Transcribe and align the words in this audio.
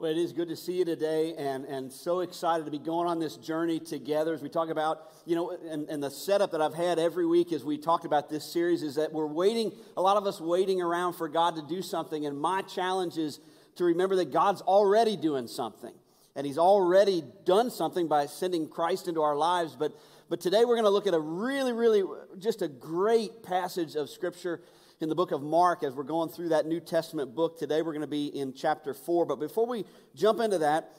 Well, 0.00 0.10
it 0.10 0.16
is 0.16 0.32
good 0.32 0.48
to 0.48 0.56
see 0.56 0.78
you 0.78 0.86
today 0.86 1.34
and, 1.36 1.66
and 1.66 1.92
so 1.92 2.20
excited 2.20 2.64
to 2.64 2.70
be 2.70 2.78
going 2.78 3.06
on 3.06 3.18
this 3.18 3.36
journey 3.36 3.78
together 3.78 4.32
as 4.32 4.40
we 4.40 4.48
talk 4.48 4.70
about, 4.70 5.12
you 5.26 5.36
know, 5.36 5.50
and, 5.50 5.90
and 5.90 6.02
the 6.02 6.10
setup 6.10 6.52
that 6.52 6.62
I've 6.62 6.72
had 6.72 6.98
every 6.98 7.26
week 7.26 7.52
as 7.52 7.66
we 7.66 7.76
talk 7.76 8.06
about 8.06 8.30
this 8.30 8.50
series 8.50 8.82
is 8.82 8.94
that 8.94 9.12
we're 9.12 9.26
waiting, 9.26 9.72
a 9.98 10.00
lot 10.00 10.16
of 10.16 10.26
us 10.26 10.40
waiting 10.40 10.80
around 10.80 11.16
for 11.16 11.28
God 11.28 11.54
to 11.56 11.62
do 11.68 11.82
something. 11.82 12.24
And 12.24 12.40
my 12.40 12.62
challenge 12.62 13.18
is 13.18 13.40
to 13.76 13.84
remember 13.84 14.16
that 14.16 14.32
God's 14.32 14.62
already 14.62 15.18
doing 15.18 15.46
something. 15.46 15.92
And 16.34 16.46
He's 16.46 16.56
already 16.56 17.22
done 17.44 17.70
something 17.70 18.08
by 18.08 18.24
sending 18.24 18.68
Christ 18.68 19.06
into 19.06 19.20
our 19.20 19.36
lives. 19.36 19.76
But, 19.78 19.92
but 20.30 20.40
today 20.40 20.64
we're 20.64 20.76
going 20.76 20.84
to 20.84 20.88
look 20.88 21.08
at 21.08 21.14
a 21.14 21.20
really, 21.20 21.74
really, 21.74 22.04
just 22.38 22.62
a 22.62 22.68
great 22.68 23.42
passage 23.42 23.96
of 23.96 24.08
Scripture 24.08 24.62
in 25.00 25.08
the 25.08 25.14
book 25.14 25.32
of 25.32 25.42
Mark 25.42 25.82
as 25.82 25.94
we're 25.94 26.02
going 26.02 26.28
through 26.28 26.50
that 26.50 26.66
New 26.66 26.78
Testament 26.78 27.34
book. 27.34 27.58
Today 27.58 27.80
we're 27.80 27.92
going 27.92 28.02
to 28.02 28.06
be 28.06 28.26
in 28.26 28.52
chapter 28.52 28.92
4. 28.92 29.24
But 29.24 29.40
before 29.40 29.66
we 29.66 29.86
jump 30.14 30.40
into 30.40 30.58
that, 30.58 30.92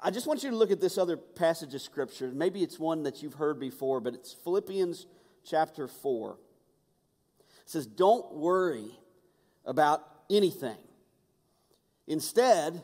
I 0.00 0.10
just 0.10 0.26
want 0.26 0.42
you 0.42 0.50
to 0.50 0.56
look 0.56 0.70
at 0.70 0.80
this 0.80 0.96
other 0.96 1.18
passage 1.18 1.74
of 1.74 1.82
Scripture. 1.82 2.32
Maybe 2.34 2.62
it's 2.62 2.78
one 2.78 3.02
that 3.02 3.22
you've 3.22 3.34
heard 3.34 3.60
before, 3.60 4.00
but 4.00 4.14
it's 4.14 4.32
Philippians 4.32 5.06
chapter 5.44 5.86
4. 5.86 6.38
It 7.40 7.70
says, 7.70 7.86
Don't 7.86 8.32
worry 8.32 8.98
about 9.66 10.02
anything. 10.30 10.78
Instead, 12.06 12.82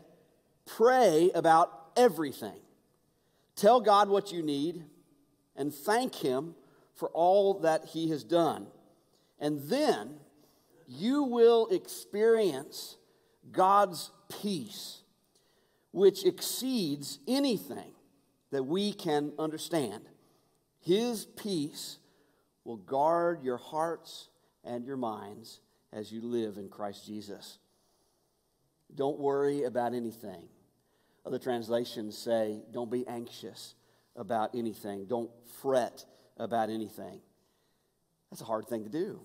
pray 0.67 1.31
about 1.35 1.73
everything. 1.97 2.61
Tell 3.57 3.81
God 3.81 4.11
what 4.11 4.33
you 4.33 4.43
need 4.43 4.85
and 5.57 5.75
thank 5.75 6.15
Him 6.17 6.55
for 6.95 7.09
all 7.09 7.61
that 7.61 7.87
He 7.87 8.11
has 8.11 8.23
done. 8.23 8.67
And 9.41 9.62
then 9.62 10.21
you 10.88 11.24
will 11.24 11.69
experience 11.69 12.97
God's 13.52 14.10
peace, 14.41 15.02
which 15.92 16.24
exceeds 16.24 17.19
anything 17.28 17.92
that 18.50 18.62
we 18.64 18.95
can 18.95 19.33
understand. 19.39 20.08
His 20.80 21.27
peace 21.27 21.98
will 22.64 22.78
guard 22.78 23.42
your 23.42 23.58
hearts 23.58 24.30
and 24.64 24.86
your 24.86 24.97
minds 24.97 25.61
as 25.92 26.11
you 26.11 26.22
live 26.22 26.56
in 26.56 26.70
Christ 26.70 27.06
Jesus. 27.06 27.58
Don't 28.95 29.19
worry 29.19 29.64
about 29.64 29.92
anything. 29.92 30.48
Other 31.27 31.39
translations 31.39 32.17
say, 32.17 32.62
don't 32.73 32.91
be 32.91 33.06
anxious 33.06 33.75
about 34.17 34.55
anything. 34.55 35.05
Don't 35.05 35.30
fret 35.61 36.06
about 36.39 36.70
anything. 36.70 37.20
That's 38.30 38.41
a 38.41 38.47
hard 38.47 38.67
thing 38.67 38.84
to 38.84 38.91
do 38.91 39.20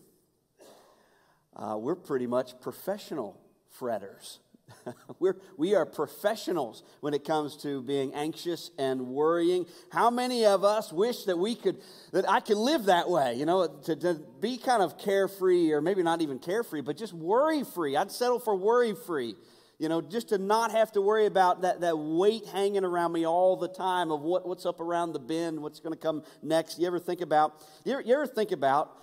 uh, 1.56 1.78
we're 1.78 1.96
pretty 1.96 2.28
much 2.28 2.60
professional 2.62 3.40
fretters. 3.80 4.40
we're, 5.20 5.36
we 5.58 5.76
are 5.76 5.86
professionals 5.86 6.84
when 7.02 7.14
it 7.14 7.24
comes 7.26 7.58
to 7.58 7.82
being 7.82 8.14
anxious 8.14 8.72
and 8.78 9.08
worrying. 9.08 9.66
How 9.92 10.10
many 10.10 10.46
of 10.46 10.64
us 10.64 10.92
wish 10.92 11.24
that 11.26 11.38
we 11.38 11.56
could, 11.56 11.78
that 12.12 12.30
I 12.30 12.40
could 12.40 12.58
live 12.58 12.86
that 12.86 13.10
way, 13.10 13.36
you 13.36 13.46
know, 13.46 13.68
to, 13.68 13.96
to 13.96 14.22
be 14.40 14.58
kind 14.58 14.82
of 14.82 14.98
carefree 14.98 15.72
or 15.72 15.82
maybe 15.82 16.04
not 16.04 16.22
even 16.22 16.40
carefree, 16.40 16.82
but 16.82 16.98
just 16.98 17.14
worry 17.14 17.64
free? 17.64 17.96
I'd 17.96 18.12
settle 18.12 18.40
for 18.40 18.56
worry 18.56 18.96
free, 18.96 19.36
you 19.80 19.90
know, 19.90 20.02
just 20.02 20.30
to 20.30 20.38
not 20.38 20.72
have 20.72 20.92
to 20.94 21.02
worry 21.02 21.26
about 21.26 21.62
that, 21.62 21.82
that 21.82 21.98
weight 21.98 22.46
hanging 22.48 22.86
around 22.86 23.12
me 23.12 23.26
all 23.26 23.58
the 23.58 23.68
time 23.68 24.12
of 24.12 24.22
what, 24.22 24.48
what's 24.48 24.66
up 24.66 24.80
around 24.80 25.14
the 25.14 25.20
bend, 25.20 25.60
what's 25.62 25.80
going 25.80 25.94
to 25.94 26.00
come 26.00 26.24
next. 26.42 26.80
You 26.80 26.88
ever 26.88 27.00
think 27.00 27.22
about, 27.22 27.64
you 27.84 27.94
ever, 27.94 28.02
you 28.02 28.14
ever 28.14 28.28
think 28.28 28.52
about, 28.52 28.98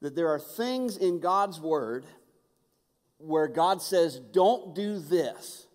that 0.00 0.14
there 0.14 0.28
are 0.28 0.38
things 0.38 0.96
in 0.96 1.20
God's 1.20 1.60
word 1.60 2.06
where 3.18 3.48
God 3.48 3.82
says, 3.82 4.18
don't 4.18 4.74
do 4.74 4.98
this. 4.98 5.66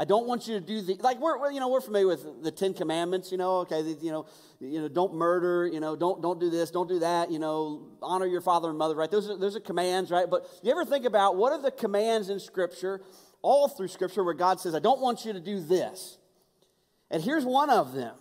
I 0.00 0.04
don't 0.04 0.28
want 0.28 0.46
you 0.46 0.54
to 0.54 0.64
do 0.64 0.80
the 0.80 0.94
like 1.02 1.18
we're 1.18 1.50
you 1.50 1.58
know 1.58 1.68
we're 1.68 1.80
familiar 1.80 2.06
with 2.06 2.44
the 2.44 2.52
Ten 2.52 2.72
Commandments. 2.72 3.32
You 3.32 3.38
know, 3.38 3.56
okay, 3.58 3.80
you 3.80 4.12
know, 4.12 4.26
you 4.60 4.80
know, 4.80 4.88
don't 4.88 5.14
murder. 5.14 5.66
You 5.66 5.80
know, 5.80 5.96
don't 5.96 6.22
don't 6.22 6.38
do 6.38 6.50
this, 6.50 6.70
don't 6.70 6.88
do 6.88 7.00
that. 7.00 7.32
You 7.32 7.40
know, 7.40 7.88
honor 8.00 8.26
your 8.26 8.40
father 8.40 8.68
and 8.68 8.78
mother. 8.78 8.94
Right? 8.94 9.10
Those 9.10 9.28
are 9.28 9.36
those 9.36 9.56
are 9.56 9.60
commands, 9.60 10.12
right? 10.12 10.30
But 10.30 10.48
you 10.62 10.70
ever 10.70 10.84
think 10.84 11.04
about 11.04 11.34
what 11.34 11.52
are 11.52 11.60
the 11.60 11.72
commands 11.72 12.30
in 12.30 12.38
Scripture, 12.38 13.02
all 13.42 13.66
through 13.66 13.88
Scripture, 13.88 14.22
where 14.22 14.34
God 14.34 14.60
says, 14.60 14.72
"I 14.72 14.78
don't 14.78 15.00
want 15.00 15.24
you 15.24 15.32
to 15.32 15.40
do 15.40 15.58
this," 15.60 16.18
and 17.10 17.20
here's 17.20 17.44
one 17.44 17.68
of 17.68 17.92
them. 17.92 18.14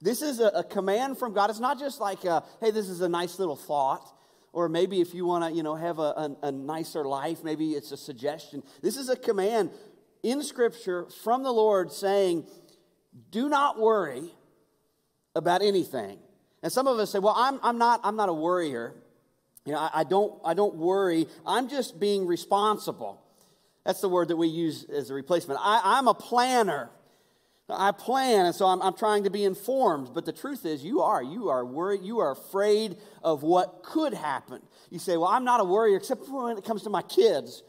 This 0.00 0.20
is 0.20 0.40
a, 0.40 0.48
a 0.48 0.64
command 0.64 1.16
from 1.16 1.32
God. 1.32 1.48
It's 1.48 1.60
not 1.60 1.78
just 1.78 2.00
like, 2.00 2.24
a, 2.24 2.42
"Hey, 2.60 2.72
this 2.72 2.88
is 2.88 3.02
a 3.02 3.08
nice 3.08 3.38
little 3.38 3.56
thought." 3.56 4.17
Or 4.52 4.68
maybe 4.68 5.00
if 5.00 5.14
you 5.14 5.26
want 5.26 5.44
to, 5.44 5.56
you 5.56 5.62
know, 5.62 5.74
have 5.74 5.98
a, 5.98 6.02
a, 6.02 6.36
a 6.44 6.52
nicer 6.52 7.04
life, 7.04 7.44
maybe 7.44 7.72
it's 7.72 7.92
a 7.92 7.96
suggestion. 7.96 8.62
This 8.82 8.96
is 8.96 9.08
a 9.08 9.16
command 9.16 9.70
in 10.22 10.42
Scripture 10.42 11.06
from 11.22 11.42
the 11.42 11.52
Lord 11.52 11.92
saying, 11.92 12.46
do 13.30 13.48
not 13.48 13.78
worry 13.78 14.34
about 15.34 15.62
anything. 15.62 16.18
And 16.62 16.72
some 16.72 16.86
of 16.86 16.98
us 16.98 17.10
say, 17.10 17.18
well, 17.18 17.34
I'm, 17.36 17.60
I'm, 17.62 17.78
not, 17.78 18.00
I'm 18.02 18.16
not 18.16 18.28
a 18.28 18.34
worrier. 18.34 18.94
You 19.64 19.72
know, 19.72 19.78
I, 19.78 19.90
I, 19.94 20.04
don't, 20.04 20.40
I 20.44 20.54
don't 20.54 20.76
worry. 20.76 21.26
I'm 21.46 21.68
just 21.68 22.00
being 22.00 22.26
responsible. 22.26 23.22
That's 23.84 24.00
the 24.00 24.08
word 24.08 24.28
that 24.28 24.36
we 24.36 24.48
use 24.48 24.84
as 24.84 25.10
a 25.10 25.14
replacement. 25.14 25.60
I, 25.62 25.80
I'm 25.84 26.08
a 26.08 26.14
planner. 26.14 26.90
I 27.70 27.92
plan, 27.92 28.46
and 28.46 28.54
so 28.54 28.66
I'm, 28.66 28.80
I'm, 28.80 28.94
trying 28.94 29.24
to 29.24 29.30
be 29.30 29.44
informed. 29.44 30.14
But 30.14 30.24
the 30.24 30.32
truth 30.32 30.64
is, 30.64 30.82
you 30.82 31.02
are. 31.02 31.22
You 31.22 31.50
are 31.50 31.64
worried. 31.64 32.00
You 32.02 32.20
are 32.20 32.30
afraid 32.30 32.96
of 33.22 33.42
what 33.42 33.82
could 33.82 34.14
happen. 34.14 34.62
You 34.90 34.98
say, 34.98 35.18
Well, 35.18 35.28
I'm 35.28 35.44
not 35.44 35.60
a 35.60 35.64
worrier 35.64 35.98
except 35.98 36.26
when 36.28 36.56
it 36.56 36.64
comes 36.64 36.84
to 36.84 36.90
my 36.90 37.02
kids. 37.02 37.62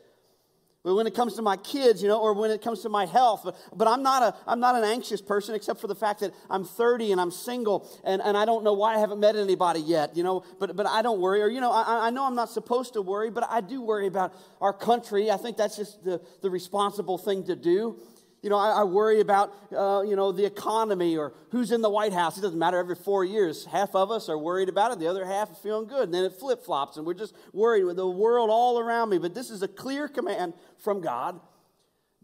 But 0.82 0.96
when 0.96 1.08
it 1.08 1.14
comes 1.14 1.34
to 1.36 1.42
my 1.42 1.58
kids, 1.58 2.02
you 2.02 2.08
know, 2.08 2.22
or 2.22 2.34
when 2.34 2.52
it 2.52 2.62
comes 2.62 2.84
to 2.84 2.90
my 2.90 3.06
health, 3.06 3.42
but, 3.44 3.58
but 3.76 3.86
I'm, 3.86 4.02
not 4.02 4.24
a, 4.24 4.36
I'm 4.48 4.62
not 4.62 4.76
an 4.76 4.86
anxious 4.86 5.22
person 5.22 5.54
except 5.54 5.82
for 5.82 5.88
the 5.88 5.96
fact 5.96 6.22
that 6.22 6.34
I'm 6.50 6.64
30 6.64 7.12
and 7.12 7.20
I'm 7.20 7.32
single 7.32 7.86
and, 8.06 8.22
and 8.22 8.38
I 8.38 8.46
don't 8.46 8.64
know 8.64 8.72
why 8.72 8.96
I 8.96 9.00
haven't 9.00 9.20
met 9.20 9.36
anybody 9.36 9.82
yet, 9.82 10.16
you 10.16 10.24
know, 10.24 10.46
but, 10.58 10.78
but 10.78 10.88
I 10.88 11.02
don't 11.02 11.20
worry. 11.20 11.42
Or, 11.42 11.50
you 11.50 11.59
know, 11.59 11.72
I, 11.72 12.08
I 12.08 12.09
know 12.12 12.26
I'm 12.26 12.36
not 12.36 12.50
supposed 12.50 12.94
to 12.94 13.02
worry, 13.02 13.30
but 13.30 13.46
I 13.50 13.59
do 13.59 13.82
worry 13.82 14.08
about 14.08 14.34
our 14.62 14.72
country. 14.72 15.30
I 15.30 15.36
think 15.36 15.58
that's 15.58 15.76
just 15.76 16.02
the, 16.06 16.22
the 16.42 16.50
responsible 16.50 17.18
thing 17.18 17.44
to 17.48 17.58
do. 17.58 18.00
You 18.42 18.50
know, 18.50 18.58
I, 18.58 18.82
I 18.82 18.84
worry 18.84 19.20
about, 19.20 19.54
uh, 19.76 20.02
you 20.06 20.16
know, 20.16 20.32
the 20.32 20.46
economy 20.46 21.18
or 21.18 21.34
who's 21.52 21.72
in 21.72 21.82
the 21.82 21.90
White 21.90 22.14
House. 22.14 22.38
It 22.38 22.42
doesn't 22.42 22.58
matter. 22.58 22.78
Every 22.78 22.96
four 22.96 23.26
years, 23.26 23.66
half 23.66 23.96
of 23.96 24.12
us 24.12 24.30
are 24.30 24.38
worried 24.38 24.70
about 24.70 24.94
it. 24.94 25.00
The 25.00 25.08
other 25.08 25.26
half 25.26 25.52
are 25.52 25.56
feeling 25.56 25.88
good. 25.88 26.04
And 26.04 26.14
then 26.14 26.24
it 26.24 26.34
flip 26.40 26.64
flops, 26.64 26.98
and 26.98 27.06
we're 27.06 27.16
just 27.16 27.36
worried 27.52 27.84
with 27.84 27.98
the 27.98 28.08
world 28.08 28.50
all 28.50 28.80
around 28.80 29.10
me. 29.10 29.18
But 29.18 29.34
this 29.34 29.50
is 29.50 29.62
a 29.62 29.68
clear 29.68 30.08
command 30.08 30.54
from 30.78 31.02
God 31.02 31.40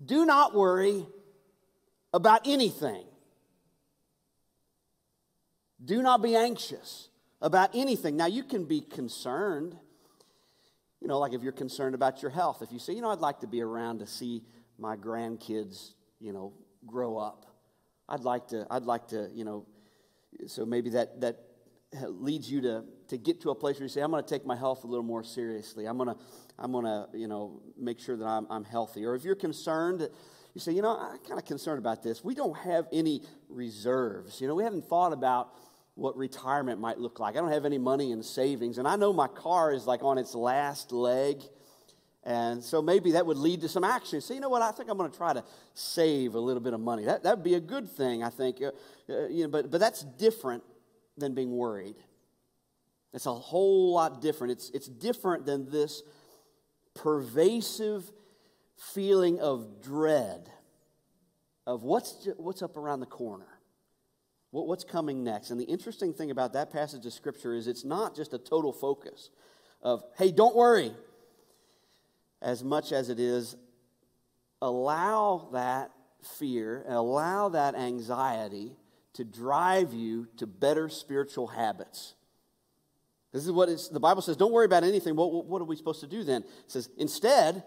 do 0.04 0.26
not 0.26 0.54
worry 0.54 1.06
about 2.14 2.42
anything. 2.46 3.06
Do 5.84 6.02
not 6.02 6.22
be 6.22 6.36
anxious 6.36 7.10
about 7.42 7.70
anything. 7.74 8.18
Now, 8.18 8.26
you 8.26 8.44
can 8.44 8.66
be 8.66 8.82
concerned. 8.82 9.78
You 11.00 11.08
know, 11.08 11.20
like 11.20 11.34
if 11.34 11.44
you're 11.44 11.52
concerned 11.52 11.96
about 11.96 12.22
your 12.22 12.32
health, 12.32 12.62
if 12.62 12.72
you 12.72 12.80
say, 12.80 12.94
you 12.94 13.02
know, 13.02 13.12
I'd 13.12 13.20
like 13.20 13.42
to 13.42 13.48
be 13.48 13.62
around 13.62 14.00
to 14.00 14.08
see 14.08 14.44
my 14.78 14.96
grandkids 14.96 15.94
you 16.20 16.34
know, 16.34 16.54
grow 16.86 17.18
up. 17.18 17.46
I'd 18.08 18.22
like 18.22 18.48
to, 18.50 18.68
I'd 18.70 18.84
like 18.84 19.08
to, 19.10 19.30
you 19.34 19.46
know, 19.46 19.66
so 20.48 20.66
maybe 20.66 20.92
that, 20.92 21.22
that 21.22 21.38
leads 22.08 22.50
you 22.52 22.62
to, 22.62 22.84
to 23.08 23.18
get 23.18 23.42
to 23.42 23.52
a 23.52 23.56
place 23.56 23.78
where 23.78 23.84
you 23.84 23.90
say, 23.90 24.02
I'm 24.02 24.12
going 24.12 24.24
to 24.24 24.30
take 24.30 24.46
my 24.46 24.56
health 24.56 24.84
a 24.84 24.88
little 24.88 25.06
more 25.06 25.24
seriously. 25.24 25.86
I'm 25.86 25.98
going 25.98 26.10
to, 26.10 26.18
I'm 26.60 26.72
going 26.72 26.86
to, 26.86 27.08
you 27.14 27.28
know, 27.28 27.62
make 27.78 28.00
sure 28.00 28.18
that 28.18 28.26
I'm, 28.26 28.48
I'm 28.50 28.64
healthy. 28.64 29.06
Or 29.06 29.16
if 29.16 29.24
you're 29.24 29.36
concerned, 29.36 30.08
you 30.54 30.62
say, 30.62 30.72
you 30.72 30.82
know, 30.82 30.98
I'm 30.98 31.20
kind 31.20 31.40
of 31.40 31.46
concerned 31.46 31.80
about 31.80 32.04
this. 32.04 32.24
We 32.24 32.36
don't 32.36 32.58
have 32.58 32.88
any 32.92 33.22
reserves. 33.50 34.42
You 34.42 34.48
know, 34.48 34.56
we 34.56 34.64
haven't 34.64 34.86
thought 34.86 35.14
about 35.14 35.50
what 35.96 36.16
retirement 36.18 36.80
might 36.80 36.98
look 36.98 37.20
like. 37.20 37.36
I 37.36 37.40
don't 37.40 37.52
have 37.52 37.66
any 37.66 37.78
money 37.78 38.12
in 38.12 38.22
savings. 38.22 38.78
And 38.78 38.88
I 38.88 38.96
know 38.96 39.14
my 39.14 39.28
car 39.28 39.74
is 39.74 39.88
like 39.88 40.04
on 40.04 40.18
its 40.18 40.36
last 40.36 40.92
leg. 40.92 41.42
And 42.26 42.64
so 42.64 42.82
maybe 42.82 43.12
that 43.12 43.26
would 43.26 43.38
lead 43.38 43.62
to 43.62 43.70
some 43.70 43.84
action. 43.84 44.20
So, 44.20 44.34
you 44.34 44.40
know 44.40 44.50
what? 44.50 44.64
I 44.64 44.72
think 44.72 44.90
I'm 44.90 44.98
going 44.98 45.12
to 45.12 45.18
try 45.18 45.34
to 45.34 45.44
save 45.76 46.34
a 46.34 46.40
little 46.40 46.62
bit 46.62 46.74
of 46.74 46.80
money. 46.80 47.06
That 47.06 47.24
would 47.24 47.44
be 47.44 47.54
a 47.54 47.60
good 47.60 47.88
thing, 47.88 48.24
I 48.24 48.30
think. 48.30 48.62
Uh, 48.62 48.72
uh, 49.08 49.28
you 49.28 49.44
know, 49.44 49.50
but, 49.50 49.70
but 49.70 49.80
that's 49.80 50.02
different 50.02 50.64
than 51.18 51.36
being 51.36 51.52
worried. 51.52 51.96
It's 53.14 53.28
a 53.28 53.34
whole 53.34 53.94
lot 53.94 54.22
different. 54.22 54.54
It's, 54.54 54.72
it's 54.72 54.88
different 54.88 55.46
than 55.46 55.70
this 55.70 56.02
pervasive 56.96 58.12
feeling 58.76 59.40
of 59.40 59.84
dread 59.84 60.50
of 61.68 61.84
what's, 61.84 62.28
what's 62.38 62.62
up 62.62 62.76
around 62.76 63.02
the 63.02 63.06
corner, 63.06 63.60
what, 64.50 64.68
what's 64.68 64.84
coming 64.84 65.24
next. 65.24 65.52
And 65.52 65.60
the 65.60 65.66
interesting 65.66 66.12
thing 66.12 66.32
about 66.32 66.54
that 66.54 66.72
passage 66.72 67.06
of 67.06 67.14
Scripture 67.14 67.54
is 67.54 67.68
it's 67.68 67.86
not 67.86 68.16
just 68.16 68.34
a 68.34 68.38
total 68.40 68.74
focus 68.74 69.30
of, 69.82 70.04
hey, 70.18 70.32
don't 70.32 70.56
worry 70.56 70.92
as 72.42 72.64
much 72.64 72.92
as 72.92 73.10
it 73.10 73.20
is 73.20 73.56
allow 74.62 75.50
that 75.54 75.92
fear 76.22 76.84
and 76.86 76.96
allow 76.96 77.50
that 77.50 77.76
anxiety 77.76 78.76
to 79.14 79.24
drive 79.24 79.94
you 79.94 80.28
to 80.38 80.48
better 80.48 80.90
spiritual 80.90 81.48
habits. 81.48 82.16
This 83.32 83.46
is 83.46 83.52
what 83.52 83.70
the 83.92 84.00
Bible 84.00 84.22
says. 84.22 84.38
Don't 84.38 84.52
worry 84.52 84.66
about 84.66 84.84
anything. 84.84 85.16
What, 85.16 85.46
what 85.46 85.62
are 85.62 85.66
we 85.66 85.76
supposed 85.76 86.02
to 86.02 86.08
do 86.08 86.24
then? 86.24 86.42
It 86.42 86.72
says, 86.72 86.90
instead, 86.98 87.64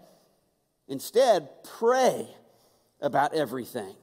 instead, 0.87 1.49
pray 1.63 2.27
about 3.01 3.33
everything. 3.33 3.95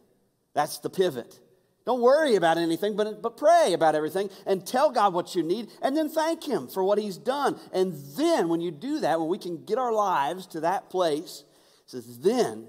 That's 0.54 0.78
the 0.78 0.90
pivot. 0.90 1.40
Don't 1.86 2.00
worry 2.00 2.34
about 2.34 2.58
anything, 2.58 2.96
but, 2.96 3.22
but 3.22 3.36
pray 3.36 3.72
about 3.72 3.94
everything 3.94 4.28
and 4.44 4.66
tell 4.66 4.90
God 4.90 5.14
what 5.14 5.36
you 5.36 5.44
need 5.44 5.70
and 5.80 5.96
then 5.96 6.08
thank 6.08 6.44
Him 6.44 6.66
for 6.66 6.82
what 6.82 6.98
He's 6.98 7.16
done. 7.16 7.58
And 7.72 7.94
then, 8.16 8.48
when 8.48 8.60
you 8.60 8.72
do 8.72 9.00
that, 9.00 9.20
when 9.20 9.28
we 9.28 9.38
can 9.38 9.64
get 9.64 9.78
our 9.78 9.92
lives 9.92 10.48
to 10.48 10.60
that 10.60 10.90
place, 10.90 11.44
says, 11.86 12.18
then 12.18 12.66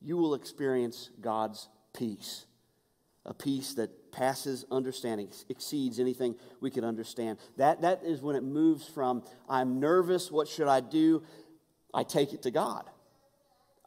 you 0.00 0.16
will 0.16 0.34
experience 0.34 1.10
God's 1.20 1.68
peace. 1.92 2.46
A 3.26 3.34
peace 3.34 3.74
that 3.74 4.12
passes 4.12 4.64
understanding, 4.70 5.28
exceeds 5.48 5.98
anything 5.98 6.36
we 6.60 6.70
could 6.70 6.84
understand. 6.84 7.38
That, 7.56 7.82
that 7.82 8.02
is 8.04 8.22
when 8.22 8.36
it 8.36 8.44
moves 8.44 8.86
from, 8.86 9.24
I'm 9.48 9.80
nervous, 9.80 10.30
what 10.30 10.46
should 10.46 10.68
I 10.68 10.78
do? 10.78 11.24
I 11.92 12.04
take 12.04 12.32
it 12.32 12.42
to 12.42 12.52
God. 12.52 12.88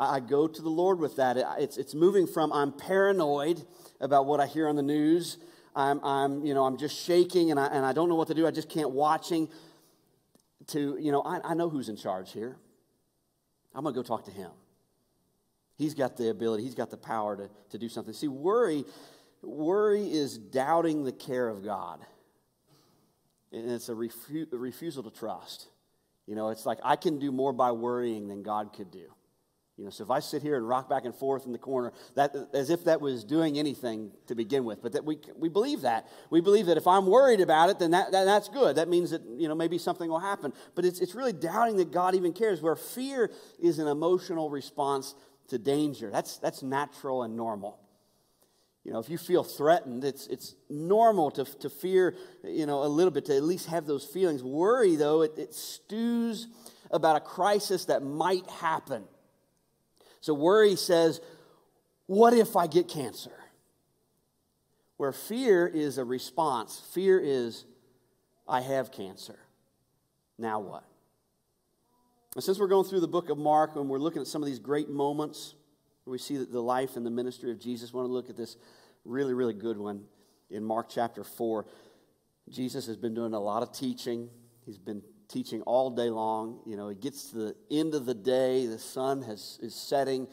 I, 0.01 0.19
go 0.19 0.47
to 0.47 0.61
the 0.61 0.69
Lord 0.69 0.99
with 0.99 1.17
that. 1.17 1.37
It, 1.37 1.45
it's, 1.59 1.77
it's 1.77 1.93
moving 1.93 2.27
from, 2.27 2.51
I'm 2.51 2.71
paranoid 2.71 3.63
about 3.99 4.25
what 4.25 4.39
I 4.39 4.47
hear 4.47 4.67
on 4.67 4.75
the 4.75 4.83
news. 4.83 5.37
I'm, 5.75 6.03
I'm, 6.03 6.45
you 6.45 6.53
know, 6.53 6.65
I'm 6.65 6.77
just 6.77 6.99
shaking 6.99 7.51
and 7.51 7.59
I, 7.59 7.67
and 7.67 7.85
I 7.85 7.93
don't 7.93 8.09
know 8.09 8.15
what 8.15 8.27
to 8.29 8.33
do. 8.33 8.47
I 8.47 8.51
just 8.51 8.69
can't 8.69 8.91
watching. 8.91 9.47
To, 10.67 10.97
you 10.99 11.11
know, 11.11 11.21
I, 11.21 11.51
I 11.51 11.53
know 11.53 11.69
who's 11.69 11.89
in 11.89 11.97
charge 11.97 12.31
here. 12.31 12.55
I'm 13.73 13.83
going 13.83 13.95
to 13.95 13.99
go 13.99 14.03
talk 14.03 14.25
to 14.25 14.31
him. 14.31 14.51
He's 15.77 15.93
got 15.93 16.17
the 16.17 16.29
ability, 16.29 16.63
he's 16.63 16.75
got 16.75 16.91
the 16.91 16.97
power 16.97 17.35
to, 17.35 17.49
to 17.71 17.77
do 17.77 17.89
something. 17.89 18.13
See, 18.13 18.27
worry, 18.27 18.85
worry 19.41 20.11
is 20.11 20.37
doubting 20.37 21.03
the 21.03 21.11
care 21.11 21.47
of 21.47 21.63
God. 21.63 21.99
And 23.51 23.71
it's 23.71 23.89
a, 23.89 23.93
refu- 23.93 24.51
a 24.53 24.57
refusal 24.57 25.03
to 25.03 25.09
trust. 25.09 25.67
You 26.27 26.35
know, 26.35 26.49
it's 26.49 26.65
like 26.65 26.77
I 26.83 26.95
can 26.95 27.19
do 27.19 27.31
more 27.31 27.51
by 27.51 27.71
worrying 27.71 28.27
than 28.27 28.43
God 28.43 28.73
could 28.73 28.91
do. 28.91 29.11
You 29.81 29.85
know, 29.85 29.89
so 29.89 30.03
if 30.03 30.11
I 30.11 30.19
sit 30.19 30.43
here 30.43 30.57
and 30.57 30.69
rock 30.69 30.87
back 30.87 31.05
and 31.05 31.15
forth 31.15 31.47
in 31.47 31.53
the 31.53 31.57
corner, 31.57 31.91
that, 32.13 32.35
as 32.53 32.69
if 32.69 32.83
that 32.83 33.01
was 33.01 33.23
doing 33.23 33.57
anything 33.57 34.11
to 34.27 34.35
begin 34.35 34.63
with, 34.63 34.79
but 34.79 34.91
that 34.91 35.03
we, 35.03 35.17
we 35.35 35.49
believe 35.49 35.81
that. 35.81 36.07
We 36.29 36.39
believe 36.39 36.67
that 36.67 36.77
if 36.77 36.85
I'm 36.85 37.07
worried 37.07 37.41
about 37.41 37.71
it, 37.71 37.79
then 37.79 37.89
that, 37.89 38.11
that, 38.11 38.25
that's 38.25 38.47
good. 38.47 38.75
That 38.75 38.89
means 38.89 39.09
that, 39.09 39.23
you 39.37 39.47
know, 39.47 39.55
maybe 39.55 39.79
something 39.79 40.07
will 40.07 40.19
happen. 40.19 40.53
But 40.75 40.85
it's, 40.85 40.99
it's 40.99 41.15
really 41.15 41.33
doubting 41.33 41.77
that 41.77 41.91
God 41.91 42.13
even 42.13 42.31
cares, 42.31 42.61
where 42.61 42.75
fear 42.75 43.31
is 43.59 43.79
an 43.79 43.87
emotional 43.87 44.51
response 44.51 45.15
to 45.47 45.57
danger. 45.57 46.11
That's, 46.11 46.37
that's 46.37 46.61
natural 46.61 47.23
and 47.23 47.35
normal. 47.35 47.79
You 48.83 48.93
know, 48.93 48.99
if 48.99 49.09
you 49.09 49.17
feel 49.17 49.43
threatened, 49.43 50.03
it's, 50.03 50.27
it's 50.27 50.53
normal 50.69 51.31
to, 51.31 51.43
to 51.43 51.71
fear, 51.71 52.15
you 52.43 52.67
know, 52.67 52.83
a 52.83 52.87
little 52.87 53.09
bit, 53.09 53.25
to 53.25 53.35
at 53.35 53.41
least 53.41 53.65
have 53.65 53.87
those 53.87 54.05
feelings. 54.05 54.43
Worry, 54.43 54.95
though, 54.95 55.23
it, 55.23 55.39
it 55.39 55.55
stews 55.55 56.49
about 56.91 57.15
a 57.15 57.19
crisis 57.19 57.85
that 57.85 58.03
might 58.03 58.47
happen. 58.47 59.05
So 60.21 60.33
worry 60.33 60.75
says, 60.75 61.19
What 62.05 62.33
if 62.33 62.55
I 62.55 62.67
get 62.67 62.87
cancer? 62.87 63.31
Where 64.97 65.11
fear 65.11 65.67
is 65.67 65.97
a 65.97 66.05
response, 66.05 66.81
fear 66.93 67.19
is, 67.19 67.65
I 68.47 68.61
have 68.61 68.91
cancer. 68.91 69.39
Now 70.37 70.59
what? 70.59 70.83
And 72.35 72.43
since 72.43 72.59
we're 72.59 72.67
going 72.67 72.87
through 72.87 73.01
the 73.01 73.07
book 73.07 73.29
of 73.29 73.37
Mark 73.37 73.75
and 73.75 73.89
we're 73.89 73.99
looking 73.99 74.21
at 74.21 74.27
some 74.27 74.41
of 74.41 74.47
these 74.47 74.59
great 74.59 74.89
moments 74.89 75.55
where 76.03 76.11
we 76.11 76.17
see 76.17 76.37
that 76.37 76.51
the 76.51 76.61
life 76.61 76.95
and 76.95 77.05
the 77.05 77.11
ministry 77.11 77.51
of 77.51 77.59
Jesus, 77.59 77.91
I 77.93 77.97
want 77.97 78.07
to 78.07 78.13
look 78.13 78.29
at 78.29 78.37
this 78.37 78.57
really, 79.03 79.33
really 79.33 79.53
good 79.53 79.77
one 79.77 80.03
in 80.49 80.63
Mark 80.63 80.87
chapter 80.89 81.23
4. 81.23 81.65
Jesus 82.49 82.85
has 82.87 82.95
been 82.95 83.13
doing 83.13 83.33
a 83.33 83.39
lot 83.39 83.63
of 83.63 83.71
teaching. 83.71 84.29
He's 84.65 84.77
been 84.77 85.01
teaching 85.31 85.61
all 85.63 85.89
day 85.89 86.09
long. 86.09 86.59
You 86.65 86.77
know, 86.77 86.89
it 86.89 87.01
gets 87.01 87.31
to 87.31 87.37
the 87.37 87.55
end 87.69 87.95
of 87.95 88.05
the 88.05 88.13
day, 88.13 88.65
the 88.65 88.79
sun 88.79 89.21
has, 89.23 89.59
is 89.61 89.73
setting, 89.73 90.27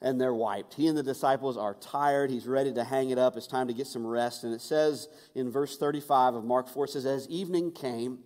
and 0.00 0.20
they're 0.20 0.34
wiped. 0.34 0.74
He 0.74 0.86
and 0.86 0.96
the 0.96 1.02
disciples 1.02 1.56
are 1.56 1.74
tired. 1.74 2.30
He's 2.30 2.46
ready 2.46 2.72
to 2.74 2.84
hang 2.84 3.10
it 3.10 3.18
up. 3.18 3.36
It's 3.36 3.46
time 3.46 3.68
to 3.68 3.74
get 3.74 3.86
some 3.86 4.06
rest. 4.06 4.44
And 4.44 4.54
it 4.54 4.60
says 4.60 5.08
in 5.34 5.50
verse 5.50 5.76
35 5.76 6.36
of 6.36 6.44
Mark 6.44 6.68
4, 6.68 6.84
it 6.84 6.90
says, 6.90 7.06
As 7.06 7.28
evening 7.28 7.72
came, 7.72 8.20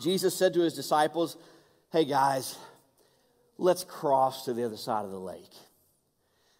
Jesus 0.00 0.36
said 0.36 0.52
to 0.54 0.60
his 0.60 0.74
disciples, 0.74 1.36
Hey 1.90 2.04
guys, 2.04 2.56
let's 3.56 3.84
cross 3.84 4.44
to 4.44 4.52
the 4.52 4.64
other 4.64 4.76
side 4.76 5.04
of 5.04 5.10
the 5.10 5.18
lake. 5.18 5.54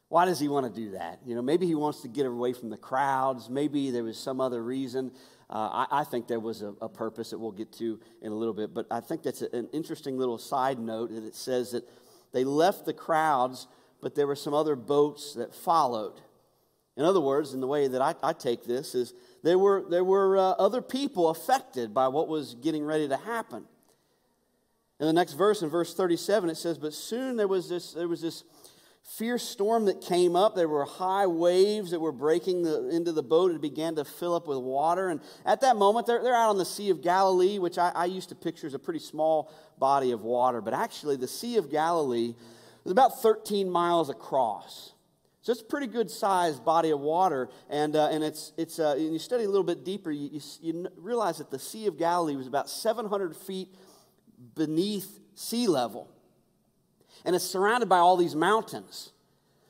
Why 0.08 0.24
does 0.24 0.40
he 0.40 0.48
want 0.48 0.74
to 0.74 0.80
do 0.80 0.92
that? 0.92 1.20
You 1.26 1.34
know, 1.34 1.42
maybe 1.42 1.66
he 1.66 1.74
wants 1.74 2.00
to 2.00 2.08
get 2.08 2.24
away 2.24 2.54
from 2.54 2.70
the 2.70 2.78
crowds. 2.78 3.50
Maybe 3.50 3.90
there 3.90 4.04
was 4.04 4.18
some 4.18 4.40
other 4.40 4.62
reason. 4.62 5.12
Uh, 5.50 5.86
I, 5.90 6.00
I, 6.00 6.04
think 6.04 6.28
there 6.28 6.40
was 6.40 6.60
a, 6.60 6.74
a, 6.82 6.90
purpose 6.90 7.30
that 7.30 7.38
we'll 7.38 7.52
get 7.52 7.72
to 7.74 7.98
in 8.20 8.32
a 8.32 8.34
little 8.34 8.52
bit, 8.52 8.74
but 8.74 8.86
I 8.90 9.00
think 9.00 9.22
that's 9.22 9.40
a, 9.40 9.48
an 9.56 9.68
interesting 9.72 10.18
little 10.18 10.36
side 10.36 10.78
note 10.78 11.10
that 11.10 11.24
it 11.24 11.34
says 11.34 11.70
that 11.70 11.88
they 12.32 12.44
left 12.44 12.84
the 12.84 12.92
crowds, 12.92 13.66
but 14.02 14.14
there 14.14 14.26
were 14.26 14.36
some 14.36 14.52
other 14.52 14.76
boats 14.76 15.32
that 15.34 15.54
followed. 15.54 16.20
In 16.98 17.04
other 17.04 17.20
words, 17.20 17.54
in 17.54 17.60
the 17.60 17.66
way 17.66 17.88
that 17.88 18.02
I, 18.02 18.14
I 18.22 18.34
take 18.34 18.64
this, 18.64 18.94
is 18.94 19.14
there 19.42 19.58
were, 19.58 19.84
there 19.88 20.04
were 20.04 20.36
uh, 20.36 20.50
other 20.50 20.82
people 20.82 21.28
affected 21.28 21.94
by 21.94 22.08
what 22.08 22.28
was 22.28 22.54
getting 22.56 22.84
ready 22.84 23.08
to 23.08 23.16
happen. 23.16 23.64
In 25.00 25.06
the 25.06 25.12
next 25.12 25.34
verse, 25.34 25.62
in 25.62 25.70
verse 25.70 25.94
37, 25.94 26.50
it 26.50 26.56
says, 26.56 26.76
But 26.76 26.92
soon 26.92 27.36
there 27.36 27.48
was 27.48 27.68
this, 27.68 27.92
there 27.92 28.08
was 28.08 28.20
this 28.20 28.42
fierce 29.16 29.42
storm 29.42 29.86
that 29.86 30.00
came 30.00 30.36
up. 30.36 30.54
There 30.54 30.68
were 30.68 30.84
high 30.84 31.26
waves 31.26 31.92
that 31.92 32.00
were 32.00 32.12
breaking 32.12 32.62
the, 32.62 32.88
into 32.88 33.12
the 33.12 33.22
boat. 33.22 33.52
It 33.52 33.60
began 33.60 33.94
to 33.96 34.04
fill 34.04 34.34
up 34.34 34.46
with 34.46 34.58
water. 34.58 35.08
And 35.08 35.20
at 35.46 35.62
that 35.62 35.76
moment, 35.76 36.06
they're, 36.06 36.22
they're 36.22 36.34
out 36.34 36.50
on 36.50 36.58
the 36.58 36.64
Sea 36.64 36.90
of 36.90 37.02
Galilee, 37.02 37.58
which 37.58 37.78
I, 37.78 37.90
I 37.94 38.04
used 38.04 38.28
to 38.28 38.34
picture 38.34 38.66
as 38.66 38.74
a 38.74 38.78
pretty 38.78 39.00
small 39.00 39.52
body 39.78 40.12
of 40.12 40.22
water. 40.22 40.60
But 40.60 40.74
actually, 40.74 41.16
the 41.16 41.28
Sea 41.28 41.56
of 41.56 41.70
Galilee 41.70 42.34
is 42.84 42.92
about 42.92 43.22
13 43.22 43.70
miles 43.70 44.10
across. 44.10 44.92
So 45.40 45.52
it's 45.52 45.62
a 45.62 45.64
pretty 45.64 45.86
good 45.86 46.10
sized 46.10 46.62
body 46.64 46.90
of 46.90 47.00
water. 47.00 47.48
And, 47.70 47.96
uh, 47.96 48.08
and, 48.10 48.22
it's, 48.22 48.52
it's, 48.58 48.78
uh, 48.78 48.96
and 48.98 49.12
you 49.12 49.18
study 49.18 49.44
a 49.44 49.48
little 49.48 49.64
bit 49.64 49.84
deeper, 49.84 50.10
you, 50.10 50.28
you, 50.32 50.40
you 50.60 50.88
realize 50.96 51.38
that 51.38 51.50
the 51.50 51.58
Sea 51.58 51.86
of 51.86 51.96
Galilee 51.96 52.36
was 52.36 52.46
about 52.46 52.68
700 52.68 53.34
feet 53.34 53.74
beneath 54.54 55.18
sea 55.34 55.66
level 55.66 56.10
and 57.24 57.34
it's 57.34 57.44
surrounded 57.44 57.88
by 57.88 57.98
all 57.98 58.16
these 58.16 58.34
mountains. 58.34 59.12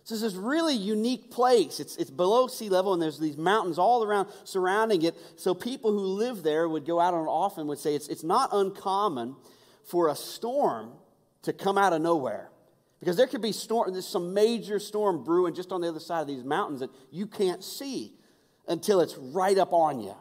So 0.05 0.15
it's 0.15 0.23
this 0.23 0.35
really 0.35 0.75
unique 0.75 1.31
place. 1.31 1.81
It's, 1.81 1.97
it's 1.97 2.11
below 2.11 2.47
sea 2.47 2.71
level, 2.71 2.95
and 2.95 3.03
there's 3.03 3.19
these 3.19 3.37
mountains 3.37 3.79
all 3.79 4.03
around 4.03 4.29
surrounding 4.45 5.03
it. 5.03 5.15
So 5.37 5.55
people 5.55 5.93
who 5.93 6.01
live 6.01 6.43
there 6.43 6.67
would 6.67 6.87
go 6.87 6.99
out 6.99 7.13
on 7.13 7.27
often 7.27 7.67
would 7.67 7.79
say 7.79 7.95
it's, 7.95 8.09
it's 8.09 8.25
not 8.25 8.49
uncommon 8.53 9.37
for 9.85 10.09
a 10.09 10.15
storm 10.15 10.93
to 11.43 11.53
come 11.53 11.77
out 11.77 11.93
of 11.93 12.01
nowhere. 12.01 12.51
Because 13.01 13.17
there 13.17 13.27
could 13.27 13.43
be 13.43 13.53
storm, 13.53 13.93
there's 13.93 14.07
some 14.07 14.33
major 14.33 14.79
storm 14.79 15.25
brewing 15.25 15.55
just 15.55 15.73
on 15.73 15.83
the 15.83 15.89
other 15.89 16.01
side 16.01 16.23
of 16.23 16.27
these 16.27 16.43
mountains 16.43 16.81
that 16.81 16.91
you 17.11 17.27
can't 17.27 17.63
see 17.63 18.15
until 18.67 19.01
it's 19.01 19.17
right 19.17 19.59
up 19.59 19.73
on 19.73 20.01
you 20.01 20.15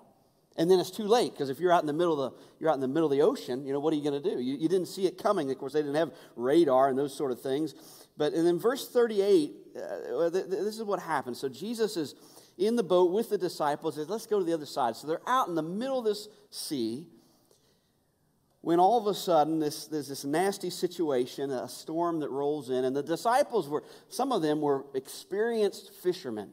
and 0.58 0.70
then 0.72 0.80
it's 0.80 0.92
too 0.92 1.04
late 1.04 1.34
because 1.34 1.50
if 1.50 1.60
you're 1.60 1.72
out 1.72 1.82
in 1.82 1.88
the 1.88 1.94
middle 1.94 2.22
of 2.22 2.34
the 2.34 2.40
you're 2.60 2.70
out 2.70 2.76
in 2.76 2.82
the 2.82 2.88
middle 2.88 3.06
of 3.06 3.12
the 3.12 3.22
ocean 3.22 3.66
you 3.66 3.72
know 3.72 3.80
what 3.80 3.94
are 3.94 3.96
you 3.96 4.04
going 4.04 4.22
to 4.22 4.30
do? 4.30 4.40
You, 4.40 4.56
you 4.56 4.68
didn't 4.68 4.88
see 4.88 5.06
it 5.06 5.22
coming. 5.22 5.50
Of 5.52 5.58
course 5.58 5.74
they 5.74 5.82
didn't 5.82 5.96
have 5.96 6.12
radar 6.36 6.90
and 6.90 6.98
those 6.98 7.16
sort 7.16 7.32
of 7.32 7.42
things. 7.42 7.76
But 8.18 8.34
and 8.34 8.46
then 8.46 8.60
verse 8.60 8.90
38 8.90 9.52
uh, 9.76 10.30
this 10.30 10.76
is 10.76 10.84
what 10.84 11.00
happens. 11.00 11.40
So 11.40 11.50
jesus 11.50 11.98
is 11.98 12.16
in 12.58 12.76
the 12.76 12.84
boat 12.84 13.12
with 13.12 13.30
the 13.30 13.38
disciples 13.38 13.96
says 13.96 14.10
let's 14.10 14.26
go 14.26 14.40
to 14.40 14.46
the 14.46 14.54
other 14.54 14.66
side. 14.66 14.96
So 14.96 15.08
they're 15.08 15.28
out 15.28 15.48
in 15.48 15.56
the 15.56 15.64
middle 15.64 16.00
of 16.00 16.06
this 16.06 16.28
sea 16.50 17.08
when 18.62 18.80
all 18.80 19.00
of 19.00 19.08
a 19.08 19.14
sudden 19.14 19.60
this, 19.60 19.86
there's 19.86 20.10
this 20.10 20.26
nasty 20.26 20.70
situation 20.70 21.52
a 21.52 21.70
storm 21.70 22.20
that 22.22 22.30
rolls 22.30 22.70
in 22.70 22.84
and 22.84 22.96
the 22.96 23.04
disciples 23.04 23.70
were 23.70 23.84
some 24.10 24.32
of 24.32 24.42
them 24.42 24.60
were 24.60 24.86
experienced 24.96 25.94
fishermen 26.02 26.52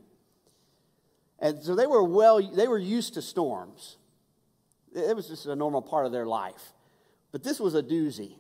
and 1.45 1.63
so 1.63 1.75
they 1.75 1.87
were 1.87 2.03
well, 2.03 2.41
they 2.41 2.67
were 2.67 2.79
used 2.79 3.15
to 3.15 3.23
storms. 3.23 3.99
It 4.95 5.15
was 5.15 5.29
just 5.29 5.45
a 5.45 5.55
normal 5.55 5.83
part 5.83 6.07
of 6.07 6.13
their 6.13 6.25
life. 6.25 6.73
But 7.33 7.45
this 7.45 7.61
was 7.61 7.75
a 7.75 7.83
doozy 7.83 8.37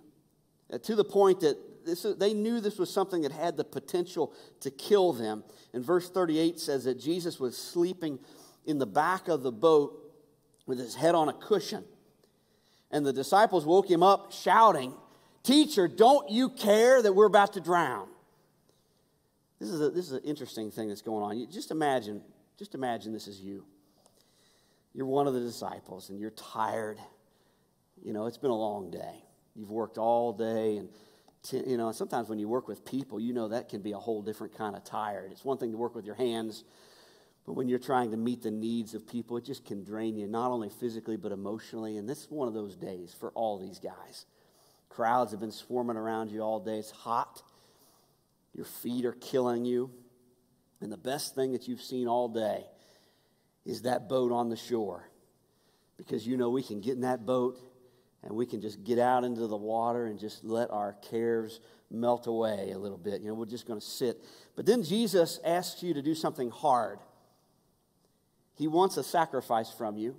uh, 0.72 0.78
to 0.78 0.94
the 0.94 1.04
point 1.04 1.40
that 1.40 1.58
this, 1.84 2.06
they 2.18 2.32
knew 2.32 2.60
this 2.60 2.78
was 2.78 2.88
something 2.88 3.20
that 3.20 3.32
had 3.32 3.58
the 3.58 3.64
potential 3.64 4.32
to 4.60 4.70
kill 4.70 5.12
them. 5.12 5.44
And 5.74 5.84
verse 5.84 6.08
38 6.08 6.58
says 6.58 6.84
that 6.84 6.98
Jesus 6.98 7.38
was 7.38 7.58
sleeping 7.58 8.18
in 8.64 8.78
the 8.78 8.86
back 8.86 9.28
of 9.28 9.42
the 9.42 9.52
boat 9.52 10.00
with 10.64 10.78
his 10.78 10.94
head 10.94 11.14
on 11.14 11.28
a 11.28 11.34
cushion. 11.34 11.84
And 12.90 13.04
the 13.04 13.12
disciples 13.12 13.66
woke 13.66 13.90
him 13.90 14.02
up 14.02 14.32
shouting, 14.32 14.94
Teacher, 15.42 15.88
don't 15.88 16.30
you 16.30 16.48
care 16.48 17.02
that 17.02 17.12
we're 17.12 17.26
about 17.26 17.52
to 17.52 17.60
drown? 17.60 18.08
This 19.60 19.68
is, 19.68 19.82
a, 19.82 19.90
this 19.90 20.06
is 20.06 20.12
an 20.12 20.22
interesting 20.24 20.70
thing 20.70 20.88
that's 20.88 21.02
going 21.02 21.22
on. 21.22 21.38
You 21.38 21.46
just 21.46 21.70
imagine 21.70 22.22
just 22.58 22.74
imagine 22.74 23.12
this 23.12 23.28
is 23.28 23.40
you. 23.40 23.64
You're 24.92 25.06
one 25.06 25.26
of 25.26 25.34
the 25.34 25.40
disciples 25.40 26.10
and 26.10 26.20
you're 26.20 26.30
tired. 26.30 26.98
You 28.02 28.12
know, 28.12 28.26
it's 28.26 28.38
been 28.38 28.50
a 28.50 28.56
long 28.56 28.90
day. 28.90 29.24
You've 29.54 29.70
worked 29.70 29.98
all 29.98 30.32
day 30.32 30.76
and 30.76 30.88
you 31.52 31.76
know, 31.76 31.92
sometimes 31.92 32.28
when 32.28 32.38
you 32.38 32.48
work 32.48 32.68
with 32.68 32.84
people, 32.84 33.20
you 33.20 33.34
know 33.34 33.48
that 33.48 33.68
can 33.68 33.82
be 33.82 33.92
a 33.92 33.98
whole 33.98 34.22
different 34.22 34.56
kind 34.56 34.74
of 34.74 34.84
tired. 34.84 35.30
It's 35.30 35.44
one 35.44 35.58
thing 35.58 35.72
to 35.72 35.76
work 35.76 35.94
with 35.94 36.06
your 36.06 36.14
hands, 36.14 36.64
but 37.44 37.52
when 37.52 37.68
you're 37.68 37.78
trying 37.78 38.10
to 38.12 38.16
meet 38.16 38.42
the 38.42 38.50
needs 38.50 38.94
of 38.94 39.06
people, 39.06 39.36
it 39.36 39.44
just 39.44 39.66
can 39.66 39.84
drain 39.84 40.16
you, 40.16 40.26
not 40.26 40.50
only 40.50 40.70
physically, 40.70 41.16
but 41.16 41.32
emotionally. 41.32 41.98
And 41.98 42.08
this 42.08 42.22
is 42.22 42.30
one 42.30 42.48
of 42.48 42.54
those 42.54 42.76
days 42.76 43.14
for 43.18 43.30
all 43.32 43.58
these 43.58 43.78
guys. 43.78 44.24
Crowds 44.88 45.32
have 45.32 45.40
been 45.40 45.52
swarming 45.52 45.96
around 45.96 46.30
you 46.30 46.40
all 46.40 46.60
day. 46.60 46.78
It's 46.78 46.90
hot. 46.90 47.42
Your 48.54 48.64
feet 48.64 49.04
are 49.04 49.12
killing 49.12 49.66
you. 49.66 49.90
And 50.84 50.92
the 50.92 50.98
best 50.98 51.34
thing 51.34 51.52
that 51.52 51.66
you've 51.66 51.80
seen 51.80 52.06
all 52.06 52.28
day 52.28 52.66
is 53.64 53.82
that 53.82 54.06
boat 54.06 54.32
on 54.32 54.50
the 54.50 54.56
shore. 54.56 55.08
Because 55.96 56.26
you 56.26 56.36
know 56.36 56.50
we 56.50 56.62
can 56.62 56.82
get 56.82 56.92
in 56.92 57.00
that 57.00 57.24
boat 57.24 57.58
and 58.22 58.36
we 58.36 58.44
can 58.44 58.60
just 58.60 58.84
get 58.84 58.98
out 58.98 59.24
into 59.24 59.46
the 59.46 59.56
water 59.56 60.04
and 60.04 60.18
just 60.18 60.44
let 60.44 60.70
our 60.70 60.94
cares 61.08 61.60
melt 61.90 62.26
away 62.26 62.72
a 62.72 62.78
little 62.78 62.98
bit. 62.98 63.22
You 63.22 63.28
know, 63.28 63.34
we're 63.34 63.46
just 63.46 63.66
going 63.66 63.80
to 63.80 63.86
sit. 63.86 64.22
But 64.56 64.66
then 64.66 64.82
Jesus 64.82 65.40
asks 65.42 65.82
you 65.82 65.94
to 65.94 66.02
do 66.02 66.14
something 66.14 66.50
hard. 66.50 66.98
He 68.54 68.68
wants 68.68 68.98
a 68.98 69.02
sacrifice 69.02 69.70
from 69.70 69.96
you. 69.96 70.14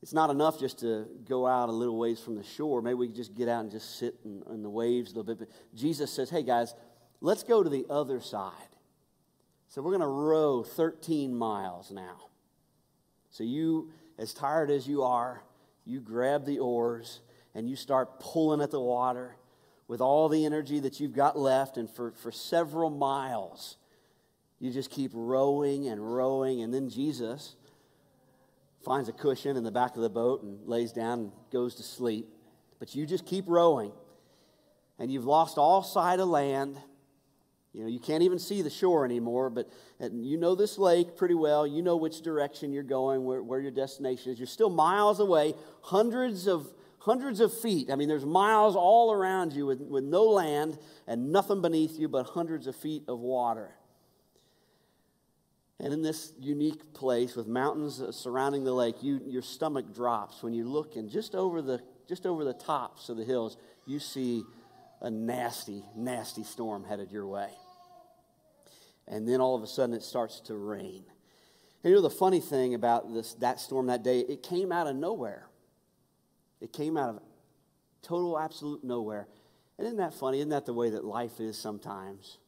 It's 0.00 0.14
not 0.14 0.30
enough 0.30 0.58
just 0.58 0.80
to 0.80 1.06
go 1.28 1.46
out 1.46 1.68
a 1.68 1.72
little 1.72 1.98
ways 1.98 2.20
from 2.20 2.36
the 2.36 2.42
shore. 2.42 2.80
Maybe 2.80 2.94
we 2.94 3.08
just 3.08 3.34
get 3.34 3.48
out 3.48 3.60
and 3.60 3.70
just 3.70 3.98
sit 3.98 4.14
in, 4.24 4.42
in 4.50 4.62
the 4.62 4.70
waves 4.70 5.12
a 5.12 5.16
little 5.16 5.34
bit. 5.34 5.38
But 5.38 5.48
Jesus 5.76 6.10
says, 6.10 6.30
hey 6.30 6.42
guys, 6.42 6.74
let's 7.22 7.42
go 7.42 7.62
to 7.62 7.70
the 7.70 7.86
other 7.88 8.20
side. 8.20 8.52
So 9.68 9.80
we're 9.80 9.92
going 9.92 10.02
to 10.02 10.06
row 10.06 10.62
13 10.62 11.34
miles 11.34 11.90
now. 11.90 12.16
So 13.30 13.44
you, 13.44 13.90
as 14.18 14.34
tired 14.34 14.70
as 14.70 14.86
you 14.86 15.02
are, 15.02 15.42
you 15.86 16.00
grab 16.00 16.44
the 16.44 16.58
oars 16.58 17.20
and 17.54 17.70
you 17.70 17.76
start 17.76 18.20
pulling 18.20 18.60
at 18.60 18.70
the 18.70 18.80
water 18.80 19.36
with 19.88 20.02
all 20.02 20.28
the 20.28 20.44
energy 20.44 20.80
that 20.80 21.00
you've 21.00 21.14
got 21.14 21.38
left. 21.38 21.78
And 21.78 21.88
for, 21.88 22.12
for 22.12 22.30
several 22.30 22.90
miles, 22.90 23.76
you 24.58 24.70
just 24.70 24.90
keep 24.90 25.12
rowing 25.14 25.88
and 25.88 26.14
rowing. 26.14 26.60
And 26.60 26.72
then 26.72 26.90
Jesus 26.90 27.56
finds 28.84 29.08
a 29.08 29.12
cushion 29.12 29.56
in 29.56 29.64
the 29.64 29.70
back 29.70 29.96
of 29.96 30.02
the 30.02 30.10
boat 30.10 30.42
and 30.42 30.68
lays 30.68 30.92
down 30.92 31.18
and 31.20 31.32
goes 31.50 31.76
to 31.76 31.82
sleep. 31.82 32.28
But 32.78 32.94
you 32.94 33.06
just 33.06 33.24
keep 33.24 33.44
rowing, 33.46 33.92
and 34.98 35.10
you've 35.10 35.24
lost 35.24 35.56
all 35.56 35.82
sight 35.84 36.18
of 36.18 36.28
land. 36.28 36.78
You 37.72 37.82
know, 37.82 37.88
you 37.88 38.00
can't 38.00 38.22
even 38.22 38.38
see 38.38 38.60
the 38.60 38.70
shore 38.70 39.04
anymore, 39.04 39.48
but 39.48 39.70
you 39.98 40.36
know 40.36 40.54
this 40.54 40.76
lake 40.76 41.16
pretty 41.16 41.34
well. 41.34 41.66
You 41.66 41.82
know 41.82 41.96
which 41.96 42.20
direction 42.20 42.72
you're 42.72 42.82
going, 42.82 43.24
where, 43.24 43.42
where 43.42 43.60
your 43.60 43.70
destination 43.70 44.32
is. 44.32 44.38
You're 44.38 44.46
still 44.46 44.68
miles 44.68 45.20
away, 45.20 45.54
hundreds 45.80 46.46
of 46.46 46.70
hundreds 46.98 47.40
of 47.40 47.52
feet. 47.52 47.90
I 47.90 47.96
mean, 47.96 48.08
there's 48.08 48.26
miles 48.26 48.76
all 48.76 49.10
around 49.10 49.54
you 49.54 49.66
with, 49.66 49.80
with 49.80 50.04
no 50.04 50.22
land 50.24 50.78
and 51.08 51.32
nothing 51.32 51.60
beneath 51.60 51.98
you 51.98 52.08
but 52.08 52.26
hundreds 52.26 52.68
of 52.68 52.76
feet 52.76 53.02
of 53.08 53.18
water. 53.18 53.70
And 55.80 55.92
in 55.92 56.02
this 56.02 56.32
unique 56.38 56.94
place 56.94 57.34
with 57.34 57.48
mountains 57.48 58.00
uh, 58.00 58.12
surrounding 58.12 58.62
the 58.62 58.72
lake, 58.72 59.02
you, 59.02 59.20
your 59.26 59.42
stomach 59.42 59.92
drops 59.92 60.44
when 60.44 60.54
you 60.54 60.68
look 60.68 60.94
and 60.94 61.10
just 61.10 61.34
over 61.34 61.60
the 61.60 61.82
just 62.08 62.26
over 62.26 62.44
the 62.44 62.52
tops 62.52 63.08
of 63.08 63.16
the 63.16 63.24
hills, 63.24 63.56
you 63.86 63.98
see 63.98 64.44
a 65.00 65.10
nasty, 65.10 65.82
nasty 65.96 66.44
storm 66.44 66.84
headed 66.84 67.10
your 67.10 67.26
way. 67.26 67.50
And 69.08 69.28
then 69.28 69.40
all 69.40 69.54
of 69.54 69.62
a 69.62 69.66
sudden 69.66 69.94
it 69.94 70.02
starts 70.02 70.40
to 70.42 70.54
rain. 70.54 71.04
And 71.82 71.90
you 71.90 71.96
know 71.96 72.02
the 72.02 72.10
funny 72.10 72.40
thing 72.40 72.74
about 72.74 73.12
this 73.12 73.34
that 73.34 73.60
storm 73.60 73.86
that 73.86 74.02
day, 74.02 74.20
it 74.20 74.42
came 74.42 74.70
out 74.70 74.86
of 74.86 74.96
nowhere. 74.96 75.48
It 76.60 76.72
came 76.72 76.96
out 76.96 77.08
of 77.10 77.20
total 78.02 78.38
absolute 78.38 78.84
nowhere. 78.84 79.26
And 79.78 79.86
isn't 79.86 79.98
that 79.98 80.14
funny? 80.14 80.38
Isn't 80.38 80.50
that 80.50 80.66
the 80.66 80.74
way 80.74 80.90
that 80.90 81.04
life 81.04 81.40
is 81.40 81.58
sometimes? 81.58 82.38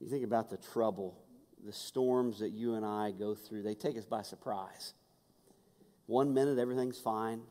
You 0.00 0.08
think 0.08 0.24
about 0.24 0.50
the 0.50 0.58
trouble 0.58 1.18
the 1.66 1.72
storms 1.72 2.38
that 2.38 2.50
you 2.50 2.74
and 2.74 2.86
I 2.86 3.10
go 3.10 3.34
through, 3.34 3.62
they 3.62 3.74
take 3.74 3.98
us 3.98 4.04
by 4.04 4.22
surprise. 4.22 4.94
One 6.06 6.32
minute, 6.32 6.58
everything's 6.58 7.00
fine, 7.00 7.42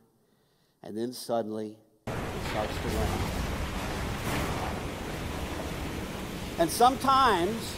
and 0.82 0.98
then 0.98 1.12
suddenly 1.12 1.78
it 2.08 2.14
starts 2.50 2.74
to 2.74 2.88
rain. 2.88 3.08
And 6.60 6.70
sometimes 6.70 7.76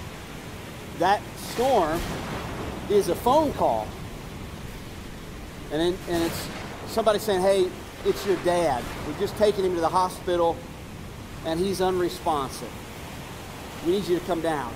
that 0.99 1.21
storm 1.37 1.99
is 2.89 3.09
a 3.09 3.15
phone 3.15 3.53
call. 3.53 3.87
And, 5.71 5.81
in, 5.81 5.97
and 6.09 6.23
it's 6.23 6.47
somebody 6.87 7.19
saying, 7.19 7.41
hey, 7.41 7.69
it's 8.05 8.25
your 8.25 8.37
dad. 8.37 8.83
We've 9.05 9.19
just 9.19 9.37
taken 9.37 9.65
him 9.65 9.75
to 9.75 9.81
the 9.81 9.89
hospital 9.89 10.55
and 11.45 11.59
he's 11.59 11.81
unresponsive. 11.81 12.71
We 13.85 13.93
need 13.93 14.07
you 14.07 14.19
to 14.19 14.25
come 14.25 14.41
down. 14.41 14.73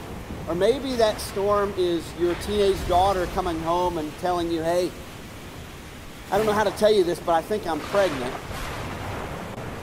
Or 0.48 0.56
maybe 0.56 0.96
that 0.96 1.20
storm 1.20 1.74
is 1.78 2.06
your 2.20 2.36
teenage 2.36 2.88
daughter 2.88 3.25
coming 3.28 3.60
home 3.62 3.98
and 3.98 4.12
telling 4.20 4.51
you, 4.51 4.62
hey, 4.62 4.92
I 6.32 6.38
don't 6.38 6.46
know 6.46 6.54
how 6.54 6.63
to 6.63 6.72
tell 6.72 6.92
you 6.92 7.04
this, 7.04 7.20
but 7.20 7.34
I 7.34 7.42
think 7.42 7.68
I'm 7.68 7.80
pregnant. 7.80 8.34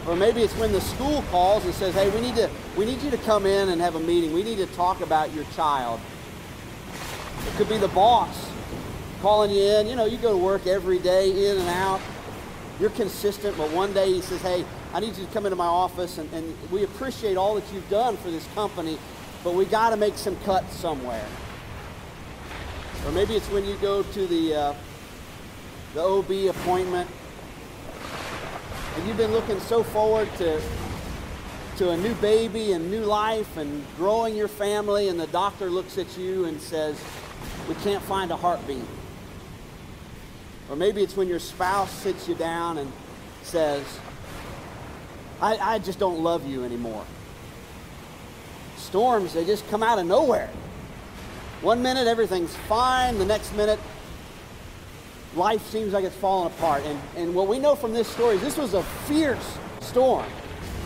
Or 0.07 0.17
maybe 0.17 0.43
it's 0.43 0.57
when 0.57 0.73
the 0.73 0.81
school 0.81 1.23
calls 1.31 1.65
and 1.65 1.75
says, 1.75 1.95
hey, 1.95 2.09
we 2.11 2.21
need, 2.21 2.35
to, 2.37 2.51
we 2.77 2.87
need 2.87 3.03
you 3.03 3.11
to 3.11 3.19
come 3.19 3.45
in 3.45 3.69
and 3.69 3.81
have 3.81 3.95
a 3.95 4.01
meeting. 4.01 4.33
We 4.33 4.43
need 4.43 4.57
to 4.59 4.67
talk 4.69 5.03
about 5.03 5.35
your 5.35 5.45
child. 5.55 6.01
It 7.49 7.57
could 7.57 7.69
be 7.69 7.79
the 7.79 7.89
boss 7.89 8.51
calling 9.21 9.51
you 9.51 9.63
in. 9.63 9.87
You 9.87 9.97
know, 9.97 10.05
you 10.05 10.19
go 10.19 10.33
to 10.33 10.37
work 10.37 10.67
every 10.67 10.99
day, 10.99 11.51
in 11.51 11.59
and 11.59 11.69
out. 11.69 12.01
You're 12.79 12.91
consistent, 12.91 13.57
but 13.57 13.71
one 13.73 13.93
day 13.93 14.13
he 14.13 14.21
says, 14.21 14.41
hey, 14.43 14.65
I 14.95 15.01
need 15.01 15.17
you 15.17 15.27
to 15.27 15.33
come 15.33 15.47
into 15.47 15.57
my 15.57 15.67
office, 15.67 16.19
and, 16.19 16.33
and 16.33 16.55
we 16.71 16.85
appreciate 16.85 17.37
all 17.37 17.55
that 17.57 17.65
you've 17.73 17.89
done 17.91 18.17
for 18.19 18.31
this 18.31 18.47
company, 18.55 18.99
but 19.43 19.55
we 19.55 19.65
got 19.65 19.91
to 19.91 19.97
make 19.97 20.17
some 20.17 20.37
cuts 20.45 20.77
somewhere. 20.77 21.27
Or 23.05 23.13
maybe 23.13 23.35
it's 23.35 23.49
when 23.51 23.65
you 23.65 23.77
go 23.77 24.03
to 24.03 24.27
the, 24.27 24.55
uh, 24.55 24.75
the 25.95 26.03
OB 26.03 26.57
appointment 26.57 27.09
and 28.97 29.07
you've 29.07 29.17
been 29.17 29.33
looking 29.33 29.61
so 29.61 29.83
forward 29.83 30.29
to, 30.37 30.61
to 31.77 31.91
a 31.91 31.97
new 31.97 32.15
baby 32.17 32.73
and 32.73 32.91
new 32.91 33.05
life 33.05 33.57
and 33.57 33.85
growing 33.97 34.37
your 34.37 34.49
family, 34.49 35.09
and 35.09 35.19
the 35.19 35.27
doctor 35.29 35.71
looks 35.71 35.99
at 35.99 36.19
you 36.19 36.45
and 36.45 36.61
says, 36.61 37.01
We 37.69 37.75
can't 37.77 38.03
find 38.03 38.31
a 38.31 38.37
heartbeat. 38.37 38.85
Or 40.71 40.77
maybe 40.77 41.03
it's 41.03 41.17
when 41.17 41.29
your 41.29 41.39
spouse 41.39 41.93
sits 41.93 42.29
you 42.29 42.35
down 42.35 42.79
and 42.79 42.93
says, 43.43 43.85
I, 45.41 45.57
I 45.57 45.79
just 45.79 45.99
don't 45.99 46.21
love 46.21 46.47
you 46.47 46.65
anymore 46.65 47.05
storms, 48.89 49.35
they 49.35 49.45
just 49.45 49.69
come 49.69 49.83
out 49.83 49.99
of 49.99 50.07
nowhere. 50.07 50.51
One 51.61 51.83
minute, 51.83 52.07
everything's 52.07 52.55
fine. 52.69 53.19
The 53.19 53.27
next 53.27 53.55
minute, 53.55 53.79
life 55.37 55.65
seems 55.67 55.93
like 55.93 56.05
it's 56.05 56.17
falling 56.17 56.53
apart. 56.53 56.85
And, 56.85 56.99
and 57.17 57.35
what 57.35 57.49
we 57.49 57.59
know 57.59 57.75
from 57.75 57.93
this 57.93 58.09
story 58.09 58.37
is 58.37 58.43
this 58.43 58.57
was 58.57 58.75
a 58.75 58.83
fierce 58.83 59.59
storm. 59.81 60.25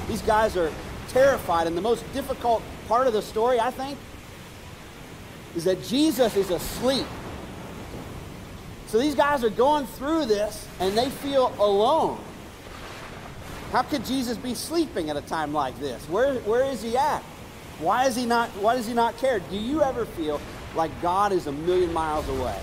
These 0.09 0.23
guys 0.23 0.57
are 0.57 0.73
terrified. 1.09 1.67
And 1.67 1.77
the 1.77 1.83
most 1.83 2.11
difficult 2.13 2.63
part 2.89 3.07
of 3.07 3.13
the 3.13 3.23
story, 3.23 3.61
I 3.61 3.71
think, 3.71 3.99
is 5.57 5.65
that 5.65 5.83
Jesus 5.85 6.37
is 6.37 6.51
asleep. 6.51 7.07
So 8.87 8.99
these 8.99 9.15
guys 9.15 9.43
are 9.43 9.51
going 9.51 9.87
through 9.87 10.27
this 10.27 10.67
and 10.81 10.97
they 10.97 11.09
feel 11.09 11.55
alone. 11.59 12.19
How 13.71 13.83
could 13.83 14.05
Jesus 14.05 14.37
be 14.37 14.55
sleeping 14.55 15.09
at 15.09 15.17
a 15.17 15.23
time 15.23 15.55
like 15.55 15.79
this? 15.81 16.07
Where, 16.09 16.35
where 16.41 16.65
is 16.65 16.83
he 16.83 16.97
at? 16.97 17.23
Why 17.79 18.07
is 18.07 18.15
he 18.15 18.27
not 18.27 18.49
why 18.51 18.77
does 18.77 18.87
he 18.87 18.95
not 18.95 19.17
care? 19.19 19.41
Do 19.41 19.57
you 19.57 19.83
ever 19.83 20.05
feel 20.05 20.41
like 20.77 20.91
God 21.03 21.33
is 21.33 21.47
a 21.47 21.53
million 21.53 21.93
miles 21.93 22.29
away? 22.29 22.59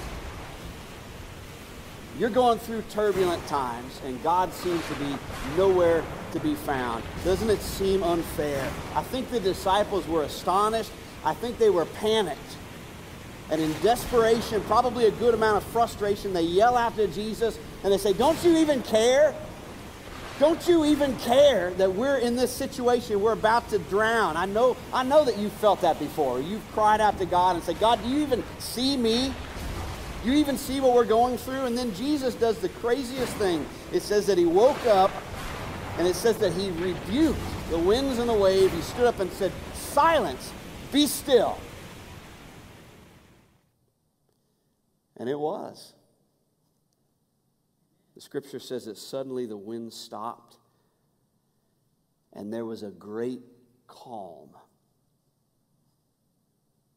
You're 2.17 2.29
going 2.29 2.59
through 2.59 2.83
turbulent 2.89 3.45
times 3.47 3.99
and 4.05 4.21
God 4.23 4.53
seems 4.53 4.85
to 4.87 4.95
be 4.95 5.15
nowhere 5.57 6.03
to 6.31 6.39
be 6.39 6.55
found. 6.55 7.03
Doesn't 7.25 7.49
it 7.49 7.59
seem 7.59 8.03
unfair? 8.03 8.65
I 8.95 9.03
think 9.03 9.29
the 9.29 9.39
disciples 9.39 10.07
were 10.07 10.23
astonished. 10.23 10.91
I 11.25 11.33
think 11.33 11.57
they 11.57 11.69
were 11.69 11.85
panicked. 11.85 12.55
And 13.51 13.61
in 13.61 13.73
desperation, 13.81 14.61
probably 14.61 15.05
a 15.05 15.11
good 15.11 15.33
amount 15.33 15.57
of 15.57 15.63
frustration, 15.71 16.33
they 16.33 16.43
yell 16.43 16.77
out 16.77 16.95
to 16.97 17.07
Jesus 17.07 17.57
and 17.83 17.91
they 17.91 17.97
say, 17.97 18.13
Don't 18.13 18.41
you 18.43 18.57
even 18.57 18.81
care? 18.83 19.33
Don't 20.39 20.65
you 20.69 20.85
even 20.85 21.17
care 21.17 21.71
that 21.71 21.93
we're 21.93 22.17
in 22.17 22.37
this 22.37 22.51
situation? 22.51 23.19
We're 23.19 23.33
about 23.33 23.69
to 23.71 23.79
drown. 23.79 24.37
I 24.37 24.45
know, 24.45 24.77
I 24.93 25.03
know 25.03 25.25
that 25.25 25.37
you've 25.37 25.51
felt 25.53 25.81
that 25.81 25.99
before. 25.99 26.39
You've 26.39 26.65
cried 26.71 27.01
out 27.01 27.17
to 27.17 27.25
God 27.25 27.57
and 27.57 27.65
said, 27.65 27.77
God, 27.77 28.01
do 28.01 28.07
you 28.09 28.21
even 28.21 28.41
see 28.57 28.95
me? 28.95 29.33
Do 30.23 30.31
you 30.31 30.37
even 30.37 30.57
see 30.57 30.79
what 30.79 30.93
we're 30.93 31.03
going 31.03 31.37
through? 31.37 31.65
And 31.65 31.77
then 31.77 31.93
Jesus 31.93 32.35
does 32.35 32.57
the 32.59 32.69
craziest 32.69 33.33
thing. 33.33 33.65
It 33.91 34.01
says 34.01 34.27
that 34.27 34.37
he 34.37 34.45
woke 34.45 34.85
up 34.85 35.11
and 35.97 36.07
it 36.07 36.15
says 36.15 36.37
that 36.37 36.53
he 36.53 36.71
rebuked 36.71 37.39
the 37.69 37.77
winds 37.77 38.17
and 38.17 38.29
the 38.29 38.33
wave. 38.33 38.71
He 38.71 38.81
stood 38.81 39.07
up 39.07 39.19
and 39.19 39.29
said, 39.33 39.51
Silence, 39.73 40.53
be 40.93 41.05
still. 41.05 41.59
And 45.19 45.29
it 45.29 45.37
was. 45.37 45.93
The 48.15 48.21
scripture 48.21 48.59
says 48.59 48.85
that 48.85 48.97
suddenly 48.97 49.45
the 49.45 49.57
wind 49.57 49.93
stopped 49.93 50.57
and 52.33 52.53
there 52.53 52.65
was 52.65 52.83
a 52.83 52.91
great 52.91 53.41
calm. 53.87 54.49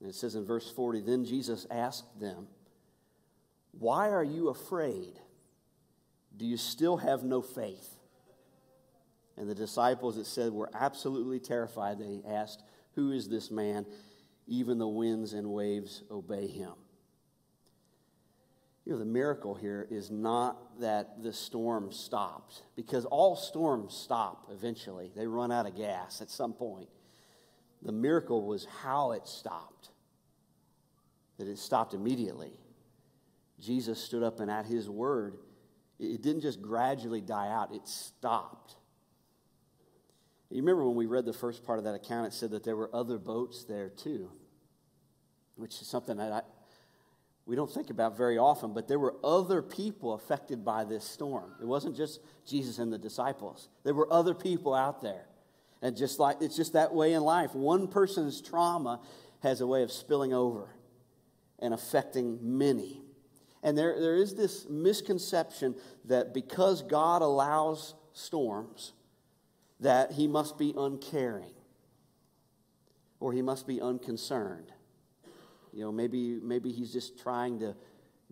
And 0.00 0.08
it 0.08 0.14
says 0.14 0.34
in 0.34 0.44
verse 0.44 0.70
40 0.70 1.00
Then 1.00 1.24
Jesus 1.24 1.66
asked 1.70 2.20
them, 2.20 2.48
Why 3.72 4.10
are 4.10 4.24
you 4.24 4.48
afraid? 4.48 5.14
Do 6.36 6.46
you 6.46 6.56
still 6.56 6.96
have 6.96 7.22
no 7.22 7.42
faith? 7.42 7.96
And 9.36 9.48
the 9.48 9.54
disciples, 9.54 10.18
it 10.18 10.26
said, 10.26 10.52
were 10.52 10.70
absolutely 10.74 11.40
terrified. 11.40 11.98
They 11.98 12.20
asked, 12.28 12.62
Who 12.94 13.12
is 13.12 13.28
this 13.28 13.50
man? 13.50 13.86
Even 14.46 14.78
the 14.78 14.88
winds 14.88 15.32
and 15.32 15.48
waves 15.48 16.02
obey 16.10 16.46
him. 16.46 16.72
You 18.84 18.92
know, 18.92 18.98
the 18.98 19.04
miracle 19.04 19.54
here 19.54 19.86
is 19.90 20.10
not 20.10 20.80
that 20.80 21.22
the 21.22 21.32
storm 21.32 21.92
stopped, 21.92 22.62
because 22.74 23.04
all 23.04 23.36
storms 23.36 23.94
stop 23.94 24.48
eventually. 24.52 25.12
They 25.14 25.26
run 25.26 25.52
out 25.52 25.66
of 25.66 25.76
gas 25.76 26.20
at 26.20 26.30
some 26.30 26.52
point. 26.52 26.88
The 27.82 27.92
miracle 27.92 28.44
was 28.44 28.66
how 28.82 29.12
it 29.12 29.26
stopped, 29.26 29.90
that 31.38 31.46
it 31.46 31.58
stopped 31.58 31.94
immediately. 31.94 32.54
Jesus 33.60 34.02
stood 34.02 34.24
up 34.24 34.40
and 34.40 34.50
at 34.50 34.66
his 34.66 34.90
word, 34.90 35.38
it 36.00 36.20
didn't 36.20 36.42
just 36.42 36.60
gradually 36.60 37.20
die 37.20 37.48
out, 37.48 37.72
it 37.72 37.86
stopped. 37.86 38.74
You 40.50 40.60
remember 40.60 40.84
when 40.84 40.96
we 40.96 41.06
read 41.06 41.24
the 41.24 41.32
first 41.32 41.64
part 41.64 41.78
of 41.78 41.84
that 41.84 41.94
account, 41.94 42.26
it 42.26 42.34
said 42.34 42.50
that 42.50 42.64
there 42.64 42.76
were 42.76 42.90
other 42.94 43.18
boats 43.18 43.64
there 43.64 43.88
too, 43.88 44.30
which 45.54 45.80
is 45.80 45.86
something 45.86 46.16
that 46.16 46.32
I, 46.32 46.42
we 47.46 47.56
don't 47.56 47.70
think 47.70 47.90
about 47.90 48.16
very 48.16 48.38
often, 48.38 48.72
but 48.72 48.86
there 48.86 48.98
were 48.98 49.16
other 49.24 49.62
people 49.62 50.14
affected 50.14 50.64
by 50.64 50.84
this 50.84 51.04
storm. 51.04 51.52
It 51.60 51.66
wasn't 51.66 51.96
just 51.96 52.20
Jesus 52.46 52.78
and 52.78 52.92
the 52.92 52.98
disciples, 52.98 53.68
there 53.84 53.94
were 53.94 54.12
other 54.12 54.34
people 54.34 54.74
out 54.74 55.02
there. 55.02 55.26
And 55.80 55.96
just 55.96 56.20
like 56.20 56.36
it's 56.40 56.56
just 56.56 56.74
that 56.74 56.94
way 56.94 57.12
in 57.12 57.22
life, 57.22 57.54
one 57.54 57.88
person's 57.88 58.40
trauma 58.40 59.00
has 59.40 59.60
a 59.60 59.66
way 59.66 59.82
of 59.82 59.90
spilling 59.90 60.32
over 60.32 60.68
and 61.58 61.74
affecting 61.74 62.38
many. 62.40 63.02
And 63.64 63.76
there, 63.76 63.98
there 64.00 64.16
is 64.16 64.34
this 64.34 64.68
misconception 64.68 65.74
that 66.04 66.32
because 66.34 66.82
God 66.82 67.22
allows 67.22 67.94
storms, 68.12 68.92
that 69.80 70.12
he 70.12 70.26
must 70.28 70.58
be 70.58 70.72
uncaring 70.76 71.54
or 73.20 73.32
he 73.32 73.42
must 73.42 73.66
be 73.66 73.80
unconcerned. 73.80 74.71
You 75.72 75.80
know, 75.80 75.92
maybe, 75.92 76.38
maybe 76.42 76.70
he's 76.70 76.92
just 76.92 77.18
trying 77.20 77.60
to 77.60 77.74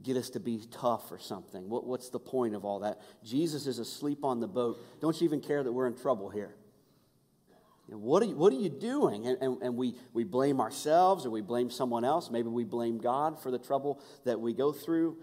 get 0.03 0.17
us 0.17 0.31
to 0.31 0.41
be 0.41 0.61
tough 0.71 1.11
or 1.11 1.19
something. 1.19 1.69
What, 1.69 1.87
what's 1.87 2.09
the 2.11 2.19
point 2.19 2.55
of 2.55 2.65
all 2.65 2.81
that? 2.81 3.01
Jesus 3.25 3.67
is 3.67 3.79
asleep 3.79 4.25
on 4.25 4.41
the 4.41 4.49
boat. 4.49 4.79
Don't 5.01 5.19
you 5.21 5.25
even 5.27 5.41
care 5.41 5.63
that 5.63 5.73
we're 5.73 5.87
in 5.87 5.97
trouble 5.97 6.31
here? 6.31 6.55
You 7.89 7.95
know, 7.95 8.01
what, 8.01 8.23
are 8.23 8.27
you, 8.27 8.37
what 8.37 8.53
are 8.53 8.57
you 8.57 8.69
doing? 8.69 9.27
And, 9.27 9.39
and, 9.43 9.63
and 9.63 9.77
we, 9.77 9.95
we 10.13 10.25
blame 10.25 10.61
ourselves 10.61 11.27
or 11.27 11.31
we 11.31 11.41
blame 11.41 11.71
someone 11.71 12.05
else. 12.05 12.31
Maybe 12.31 12.49
we 12.49 12.65
blame 12.65 12.99
God 12.99 13.43
for 13.43 13.51
the 13.51 13.59
trouble 13.59 14.01
that 14.25 14.41
we 14.41 14.53
go 14.53 14.73
through. 14.73 15.17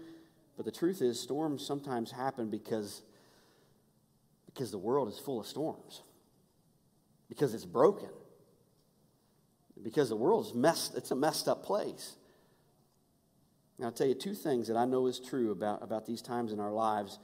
But 0.56 0.66
the 0.66 0.72
truth 0.72 1.02
is, 1.02 1.18
storms 1.18 1.64
sometimes 1.64 2.10
happen 2.10 2.50
because, 2.50 3.02
because 4.46 4.70
the 4.70 4.78
world 4.78 5.08
is 5.08 5.18
full 5.18 5.40
of 5.40 5.46
storms 5.46 6.02
because 7.28 7.54
it's 7.54 7.64
broken. 7.64 8.08
Because 9.82 10.08
the 10.08 10.16
world's 10.16 10.54
messed, 10.54 10.96
it's 10.96 11.10
a 11.10 11.16
messed 11.16 11.48
up 11.48 11.64
place. 11.64 12.16
Now, 13.78 13.86
I'll 13.86 13.92
tell 13.92 14.08
you 14.08 14.14
two 14.14 14.34
things 14.34 14.68
that 14.68 14.76
I 14.76 14.84
know 14.84 15.06
is 15.06 15.20
true 15.20 15.52
about, 15.52 15.82
about 15.82 16.04
these 16.04 16.20
times 16.20 16.52
in 16.52 16.58
our 16.58 16.72
lives. 16.72 17.18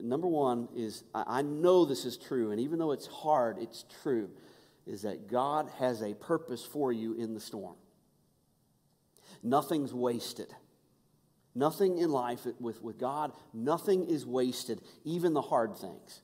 Number 0.00 0.26
one 0.26 0.68
is 0.74 1.04
I, 1.14 1.24
I 1.26 1.42
know 1.42 1.84
this 1.84 2.04
is 2.04 2.16
true, 2.16 2.50
and 2.50 2.60
even 2.60 2.78
though 2.78 2.92
it's 2.92 3.06
hard, 3.06 3.58
it's 3.58 3.84
true, 4.02 4.30
is 4.86 5.02
that 5.02 5.28
God 5.28 5.70
has 5.78 6.02
a 6.02 6.14
purpose 6.14 6.64
for 6.64 6.92
you 6.92 7.12
in 7.14 7.34
the 7.34 7.40
storm. 7.40 7.76
Nothing's 9.42 9.92
wasted. 9.92 10.48
Nothing 11.54 11.98
in 11.98 12.10
life 12.10 12.46
with, 12.58 12.82
with 12.82 12.98
God, 12.98 13.32
nothing 13.52 14.08
is 14.08 14.24
wasted, 14.24 14.80
even 15.04 15.34
the 15.34 15.42
hard 15.42 15.76
things. 15.76 16.22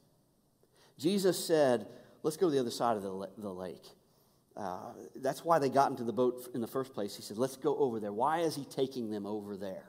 Jesus 0.98 1.44
said, 1.44 1.86
let's 2.22 2.38
go 2.38 2.46
to 2.46 2.52
the 2.52 2.58
other 2.58 2.70
side 2.70 2.96
of 2.96 3.02
the, 3.02 3.28
the 3.36 3.52
lake. 3.52 3.84
Uh, 4.58 4.92
that's 5.16 5.44
why 5.44 5.60
they 5.60 5.68
got 5.68 5.90
into 5.90 6.02
the 6.02 6.12
boat 6.12 6.50
in 6.52 6.60
the 6.60 6.66
first 6.66 6.92
place. 6.92 7.14
He 7.14 7.22
said, 7.22 7.38
let's 7.38 7.56
go 7.56 7.76
over 7.76 8.00
there. 8.00 8.12
Why 8.12 8.40
is 8.40 8.56
he 8.56 8.64
taking 8.64 9.08
them 9.08 9.24
over 9.24 9.56
there? 9.56 9.84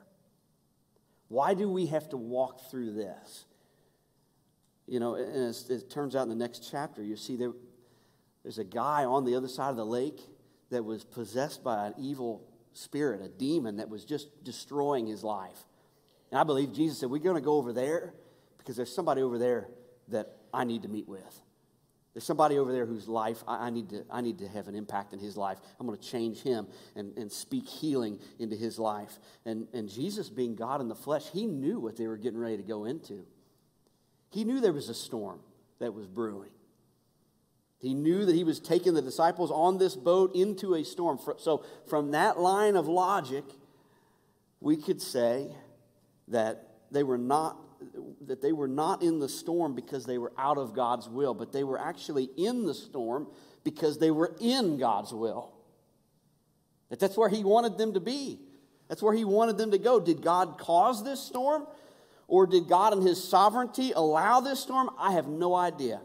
Why 1.28 1.54
do 1.54 1.68
we 1.68 1.86
have 1.86 2.08
to 2.10 2.16
walk 2.16 2.70
through 2.70 2.92
this? 2.92 3.46
You 4.86 5.00
know, 5.00 5.16
and 5.16 5.54
it 5.68 5.90
turns 5.90 6.14
out 6.14 6.22
in 6.22 6.28
the 6.28 6.36
next 6.36 6.68
chapter, 6.70 7.02
you 7.02 7.16
see 7.16 7.36
there, 7.36 7.52
there's 8.44 8.58
a 8.58 8.64
guy 8.64 9.04
on 9.04 9.24
the 9.24 9.34
other 9.34 9.48
side 9.48 9.70
of 9.70 9.76
the 9.76 9.86
lake 9.86 10.20
that 10.70 10.84
was 10.84 11.04
possessed 11.04 11.64
by 11.64 11.88
an 11.88 11.94
evil 11.98 12.48
spirit, 12.72 13.20
a 13.22 13.28
demon 13.28 13.76
that 13.76 13.88
was 13.88 14.04
just 14.04 14.44
destroying 14.44 15.06
his 15.06 15.24
life. 15.24 15.58
And 16.30 16.38
I 16.38 16.44
believe 16.44 16.72
Jesus 16.72 17.00
said, 17.00 17.10
We're 17.10 17.18
going 17.18 17.36
to 17.36 17.40
go 17.40 17.56
over 17.56 17.72
there 17.72 18.14
because 18.58 18.76
there's 18.76 18.94
somebody 18.94 19.22
over 19.22 19.38
there 19.38 19.68
that 20.08 20.36
I 20.54 20.64
need 20.64 20.82
to 20.82 20.88
meet 20.88 21.08
with. 21.08 21.42
There's 22.12 22.24
somebody 22.24 22.58
over 22.58 22.72
there 22.72 22.86
whose 22.86 23.06
life 23.06 23.42
I, 23.46 23.66
I, 23.66 23.70
need, 23.70 23.90
to, 23.90 24.04
I 24.10 24.20
need 24.20 24.38
to 24.38 24.48
have 24.48 24.66
an 24.66 24.74
impact 24.74 25.12
in 25.12 25.20
his 25.20 25.36
life. 25.36 25.58
I'm 25.78 25.86
going 25.86 25.98
to 25.98 26.04
change 26.04 26.42
him 26.42 26.66
and, 26.96 27.16
and 27.16 27.30
speak 27.30 27.68
healing 27.68 28.18
into 28.38 28.56
his 28.56 28.78
life. 28.78 29.18
And, 29.44 29.68
and 29.72 29.88
Jesus, 29.88 30.28
being 30.28 30.56
God 30.56 30.80
in 30.80 30.88
the 30.88 30.94
flesh, 30.96 31.26
he 31.32 31.46
knew 31.46 31.78
what 31.78 31.96
they 31.96 32.08
were 32.08 32.16
getting 32.16 32.40
ready 32.40 32.56
to 32.56 32.64
go 32.64 32.84
into. 32.84 33.24
He 34.30 34.44
knew 34.44 34.60
there 34.60 34.72
was 34.72 34.88
a 34.88 34.94
storm 34.94 35.40
that 35.78 35.94
was 35.94 36.06
brewing. 36.06 36.50
He 37.78 37.94
knew 37.94 38.26
that 38.26 38.34
he 38.34 38.44
was 38.44 38.60
taking 38.60 38.94
the 38.94 39.02
disciples 39.02 39.50
on 39.50 39.78
this 39.78 39.96
boat 39.96 40.34
into 40.34 40.74
a 40.74 40.84
storm. 40.84 41.18
So, 41.38 41.64
from 41.88 42.10
that 42.10 42.38
line 42.38 42.76
of 42.76 42.86
logic, 42.86 43.44
we 44.60 44.76
could 44.76 45.00
say 45.00 45.48
that 46.28 46.68
they 46.90 47.02
were 47.02 47.16
not 47.16 47.56
that 48.26 48.42
they 48.42 48.52
were 48.52 48.68
not 48.68 49.02
in 49.02 49.18
the 49.18 49.28
storm 49.28 49.74
because 49.74 50.04
they 50.04 50.18
were 50.18 50.32
out 50.38 50.58
of 50.58 50.74
God's 50.74 51.08
will, 51.08 51.34
but 51.34 51.52
they 51.52 51.64
were 51.64 51.78
actually 51.78 52.30
in 52.36 52.66
the 52.66 52.74
storm 52.74 53.26
because 53.64 53.98
they 53.98 54.10
were 54.10 54.34
in 54.40 54.78
God's 54.78 55.12
will. 55.12 55.52
That 56.90 57.00
that's 57.00 57.16
where 57.16 57.28
he 57.28 57.44
wanted 57.44 57.78
them 57.78 57.94
to 57.94 58.00
be. 58.00 58.40
That's 58.88 59.02
where 59.02 59.14
he 59.14 59.24
wanted 59.24 59.56
them 59.56 59.70
to 59.70 59.78
go. 59.78 60.00
Did 60.00 60.22
God 60.22 60.58
cause 60.58 61.04
this 61.04 61.20
storm? 61.20 61.66
Or 62.26 62.46
did 62.46 62.68
God 62.68 62.92
in 62.92 63.02
his 63.02 63.22
sovereignty 63.22 63.92
allow 63.92 64.40
this 64.40 64.60
storm? 64.60 64.90
I 64.98 65.12
have 65.12 65.26
no 65.26 65.54
idea. 65.54 66.00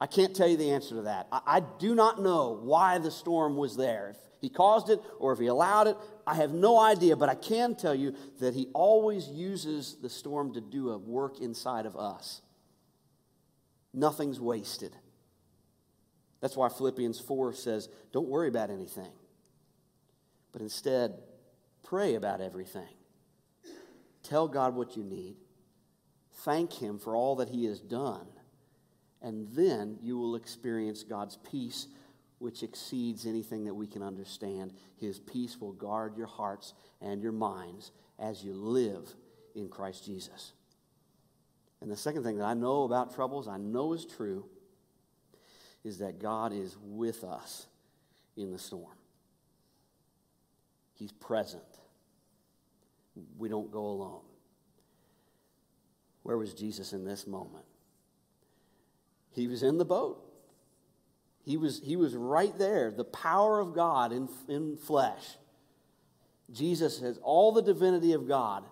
I 0.00 0.06
can't 0.06 0.34
tell 0.34 0.48
you 0.48 0.56
the 0.56 0.70
answer 0.70 0.96
to 0.96 1.02
that. 1.02 1.28
I, 1.30 1.40
I, 1.46 1.60
do 1.60 1.94
not 1.94 2.22
know 2.22 2.58
why 2.62 2.98
the 2.98 3.10
storm 3.10 3.56
was 3.56 3.76
there. 3.76 4.10
If 4.10 4.16
he 4.40 4.48
caused 4.48 4.90
it 4.90 5.00
or 5.18 5.32
if 5.32 5.38
he 5.38 5.46
allowed 5.46 5.88
it, 5.88 5.96
I 6.26 6.34
have 6.34 6.52
no 6.52 6.78
idea. 6.78 7.16
But 7.16 7.28
I 7.28 7.34
can 7.34 7.74
tell 7.74 7.94
you 7.94 8.14
that 8.40 8.54
he 8.54 8.68
always 8.72 9.28
uses 9.28 9.96
the 10.00 10.08
storm 10.08 10.54
to 10.54 10.60
do 10.60 10.90
a 10.90 10.98
work 10.98 11.40
inside 11.40 11.86
of 11.86 11.96
us. 11.96 12.42
Nothing's 13.92 14.40
wasted. 14.40 14.94
That's 16.40 16.56
why 16.56 16.68
Philippians 16.68 17.20
4 17.20 17.52
says, 17.52 17.88
Don't 18.12 18.28
worry 18.28 18.48
about 18.48 18.70
anything, 18.70 19.12
but 20.52 20.62
instead 20.62 21.14
pray 21.82 22.14
about 22.14 22.40
everything. 22.40 22.88
Tell 24.22 24.48
God 24.48 24.74
what 24.74 24.96
you 24.96 25.02
need. 25.02 25.36
Thank 26.44 26.72
Him 26.72 26.98
for 26.98 27.14
all 27.14 27.36
that 27.36 27.50
He 27.50 27.64
has 27.66 27.80
done 27.80 28.26
and 29.22 29.48
then 29.50 29.98
you 30.02 30.18
will 30.18 30.36
experience 30.36 31.02
God's 31.02 31.36
peace, 31.50 31.88
which 32.40 32.62
exceeds 32.62 33.26
anything 33.26 33.64
that 33.66 33.74
we 33.74 33.86
can 33.86 34.02
understand. 34.02 34.72
His 34.96 35.20
peace 35.20 35.60
will 35.60 35.72
guard 35.72 36.16
your 36.16 36.26
hearts 36.26 36.74
and 37.00 37.22
your 37.22 37.32
minds 37.32 37.92
as 38.18 38.42
you 38.42 38.54
live 38.54 39.14
in 39.54 39.68
Christ 39.68 40.06
Jesus. 40.06 40.52
And 41.82 41.90
the 41.90 41.96
second 41.96 42.24
thing 42.24 42.38
that 42.38 42.44
I 42.44 42.54
know 42.54 42.82
about 42.84 43.14
troubles, 43.14 43.46
I 43.46 43.58
know 43.58 43.92
is 43.92 44.04
true, 44.04 44.46
is 45.84 45.98
that 45.98 46.18
God 46.18 46.52
is 46.52 46.76
with 46.82 47.24
us 47.24 47.66
in 48.36 48.50
the 48.50 48.58
storm. 48.58 48.96
He's 50.94 51.12
present. 51.12 51.62
We 53.38 53.48
don't 53.50 53.70
go 53.70 53.84
alone. 53.84 54.22
Where 56.22 56.38
was 56.38 56.54
Jesus 56.54 56.92
in 56.94 57.04
this 57.04 57.26
moment? 57.26 57.64
He 59.30 59.46
was 59.46 59.62
in 59.62 59.78
the 59.78 59.84
boat. 59.84 60.29
He 61.44 61.56
was, 61.56 61.80
he 61.82 61.96
was 61.96 62.14
right 62.14 62.56
there, 62.58 62.90
the 62.90 63.04
power 63.04 63.60
of 63.60 63.74
God 63.74 64.12
in, 64.12 64.28
in 64.48 64.76
flesh. 64.76 65.36
Jesus 66.52 67.00
has 67.00 67.18
all 67.22 67.52
the 67.52 67.62
divinity 67.62 68.12
of 68.12 68.28
God. 68.28 68.64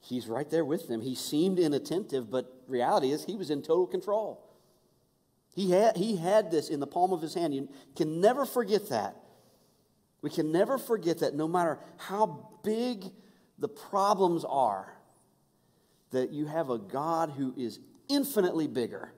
He's 0.00 0.26
right 0.26 0.48
there 0.50 0.64
with 0.64 0.88
them. 0.88 1.00
He 1.00 1.14
seemed 1.14 1.58
inattentive, 1.58 2.30
but 2.30 2.52
reality 2.68 3.10
is 3.10 3.24
he 3.24 3.36
was 3.36 3.50
in 3.50 3.62
total 3.62 3.86
control. 3.86 4.40
He 5.54 5.70
had, 5.70 5.96
he 5.96 6.16
had 6.16 6.50
this 6.50 6.68
in 6.68 6.80
the 6.80 6.86
palm 6.86 7.12
of 7.12 7.22
his 7.22 7.34
hand. 7.34 7.54
You 7.54 7.68
can 7.96 8.20
never 8.20 8.44
forget 8.44 8.90
that. 8.90 9.16
We 10.20 10.30
can 10.30 10.52
never 10.52 10.78
forget 10.78 11.20
that 11.20 11.34
no 11.34 11.46
matter 11.46 11.78
how 11.96 12.50
big 12.64 13.04
the 13.58 13.68
problems 13.68 14.44
are, 14.44 14.92
that 16.10 16.30
you 16.30 16.46
have 16.46 16.70
a 16.70 16.78
God 16.78 17.30
who 17.30 17.54
is 17.56 17.78
infinitely 18.08 18.66
bigger 18.66 19.12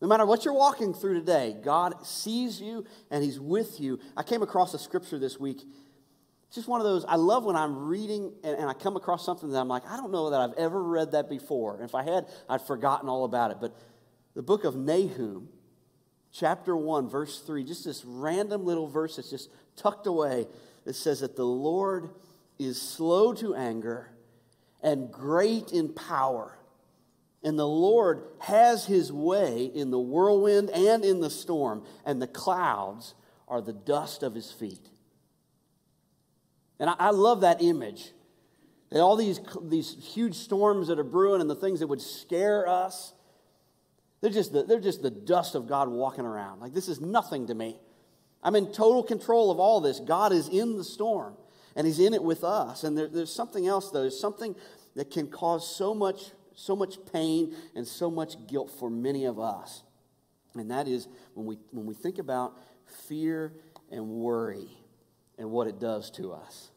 no 0.00 0.08
matter 0.08 0.24
what 0.24 0.44
you're 0.44 0.54
walking 0.54 0.94
through 0.94 1.14
today, 1.14 1.54
God 1.62 2.06
sees 2.06 2.60
you 2.60 2.86
and 3.10 3.22
He's 3.22 3.38
with 3.38 3.80
you. 3.80 3.98
I 4.16 4.22
came 4.22 4.42
across 4.42 4.72
a 4.72 4.78
scripture 4.78 5.18
this 5.18 5.38
week. 5.38 5.62
It's 6.46 6.56
just 6.56 6.68
one 6.68 6.80
of 6.80 6.84
those, 6.84 7.04
I 7.04 7.16
love 7.16 7.44
when 7.44 7.54
I'm 7.54 7.86
reading 7.86 8.32
and, 8.42 8.56
and, 8.56 8.68
I 8.68 8.72
come 8.72 8.96
across 8.96 9.24
something 9.24 9.50
that 9.50 9.58
I'm 9.58 9.68
like, 9.68 9.86
I 9.88 9.96
don't 9.96 10.10
know 10.10 10.30
that 10.30 10.40
I've 10.40 10.54
ever 10.54 10.82
read 10.82 11.12
that 11.12 11.28
before. 11.28 11.76
And 11.76 11.84
if 11.84 11.94
I 11.94 12.02
had, 12.02 12.26
I'd 12.48 12.62
forgotten 12.62 13.08
all 13.08 13.24
about 13.24 13.52
it. 13.52 13.58
But 13.60 13.76
The 14.34 14.42
book 14.42 14.64
of 14.64 14.74
Nahum, 14.74 15.48
chapter 16.32 16.76
1, 16.76 17.08
verse 17.08 17.40
3, 17.40 17.62
just 17.62 17.84
this 17.84 18.04
random 18.04 18.64
little 18.64 18.88
verse 18.88 19.14
that's 19.14 19.30
just 19.30 19.48
tucked 19.76 20.08
away. 20.08 20.48
It 20.86 20.94
says 20.94 21.20
that 21.20 21.36
the 21.36 21.44
Lord 21.44 22.10
is 22.58 22.82
slow 22.82 23.32
to 23.34 23.54
anger 23.54 24.10
and 24.82 25.12
great 25.12 25.70
in 25.72 25.90
power. 25.90 26.58
And 27.42 27.58
the 27.58 27.66
Lord 27.66 28.24
has 28.40 28.84
his 28.84 29.10
way 29.12 29.64
in 29.64 29.90
the 29.90 29.98
whirlwind 29.98 30.70
and 30.70 31.04
in 31.04 31.20
the 31.20 31.30
storm, 31.30 31.84
and 32.04 32.20
the 32.20 32.26
clouds 32.26 33.14
are 33.48 33.62
the 33.62 33.72
dust 33.72 34.22
of 34.22 34.34
his 34.34 34.52
feet. 34.52 34.88
And 36.78 36.90
I, 36.90 36.94
I 36.98 37.10
love 37.10 37.40
that 37.42 37.62
image. 37.62 38.12
And 38.90 39.00
all 39.00 39.16
these, 39.16 39.40
these 39.62 39.96
huge 40.14 40.34
storms 40.34 40.88
that 40.88 40.98
are 40.98 41.04
brewing 41.04 41.40
and 41.40 41.48
the 41.48 41.54
things 41.54 41.80
that 41.80 41.86
would 41.86 42.00
scare 42.00 42.68
us, 42.68 43.12
they're 44.20 44.30
just, 44.30 44.52
the, 44.52 44.64
they're 44.64 44.80
just 44.80 45.02
the 45.02 45.10
dust 45.10 45.54
of 45.54 45.66
God 45.66 45.88
walking 45.88 46.24
around. 46.24 46.60
Like, 46.60 46.74
this 46.74 46.88
is 46.88 47.00
nothing 47.00 47.46
to 47.46 47.54
me. 47.54 47.78
I'm 48.42 48.56
in 48.56 48.72
total 48.72 49.02
control 49.02 49.50
of 49.50 49.60
all 49.60 49.80
this. 49.80 50.00
God 50.00 50.32
is 50.32 50.48
in 50.48 50.76
the 50.76 50.84
storm, 50.84 51.34
and 51.76 51.86
He's 51.86 52.00
in 52.00 52.14
it 52.14 52.22
with 52.22 52.42
us. 52.42 52.84
And 52.84 52.96
there, 52.96 53.06
there's 53.06 53.32
something 53.32 53.66
else, 53.66 53.90
though. 53.90 54.00
There's 54.00 54.18
something 54.18 54.56
that 54.96 55.10
can 55.10 55.28
cause 55.28 55.76
so 55.76 55.94
much, 55.94 56.32
so 56.60 56.76
much 56.76 56.98
pain 57.10 57.54
and 57.74 57.86
so 57.86 58.10
much 58.10 58.34
guilt 58.46 58.70
for 58.78 58.90
many 58.90 59.24
of 59.24 59.40
us. 59.40 59.82
And 60.54 60.70
that 60.70 60.88
is 60.88 61.08
when 61.34 61.46
we, 61.46 61.58
when 61.70 61.86
we 61.86 61.94
think 61.94 62.18
about 62.18 62.56
fear 63.08 63.52
and 63.90 64.06
worry 64.06 64.68
and 65.38 65.50
what 65.50 65.66
it 65.66 65.80
does 65.80 66.10
to 66.12 66.32
us. 66.32 66.70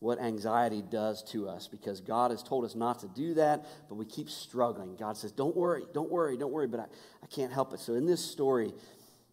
What 0.00 0.20
anxiety 0.20 0.80
does 0.80 1.24
to 1.32 1.48
us 1.48 1.66
because 1.66 2.00
God 2.00 2.30
has 2.30 2.40
told 2.40 2.64
us 2.64 2.76
not 2.76 3.00
to 3.00 3.08
do 3.08 3.34
that, 3.34 3.66
but 3.88 3.96
we 3.96 4.04
keep 4.04 4.30
struggling. 4.30 4.94
God 4.94 5.16
says, 5.16 5.32
Don't 5.32 5.56
worry, 5.56 5.82
don't 5.92 6.08
worry, 6.08 6.36
don't 6.36 6.52
worry, 6.52 6.68
but 6.68 6.78
I, 6.78 6.84
I 7.20 7.26
can't 7.26 7.52
help 7.52 7.72
it. 7.72 7.80
So 7.80 7.94
in 7.94 8.06
this 8.06 8.24
story, 8.24 8.72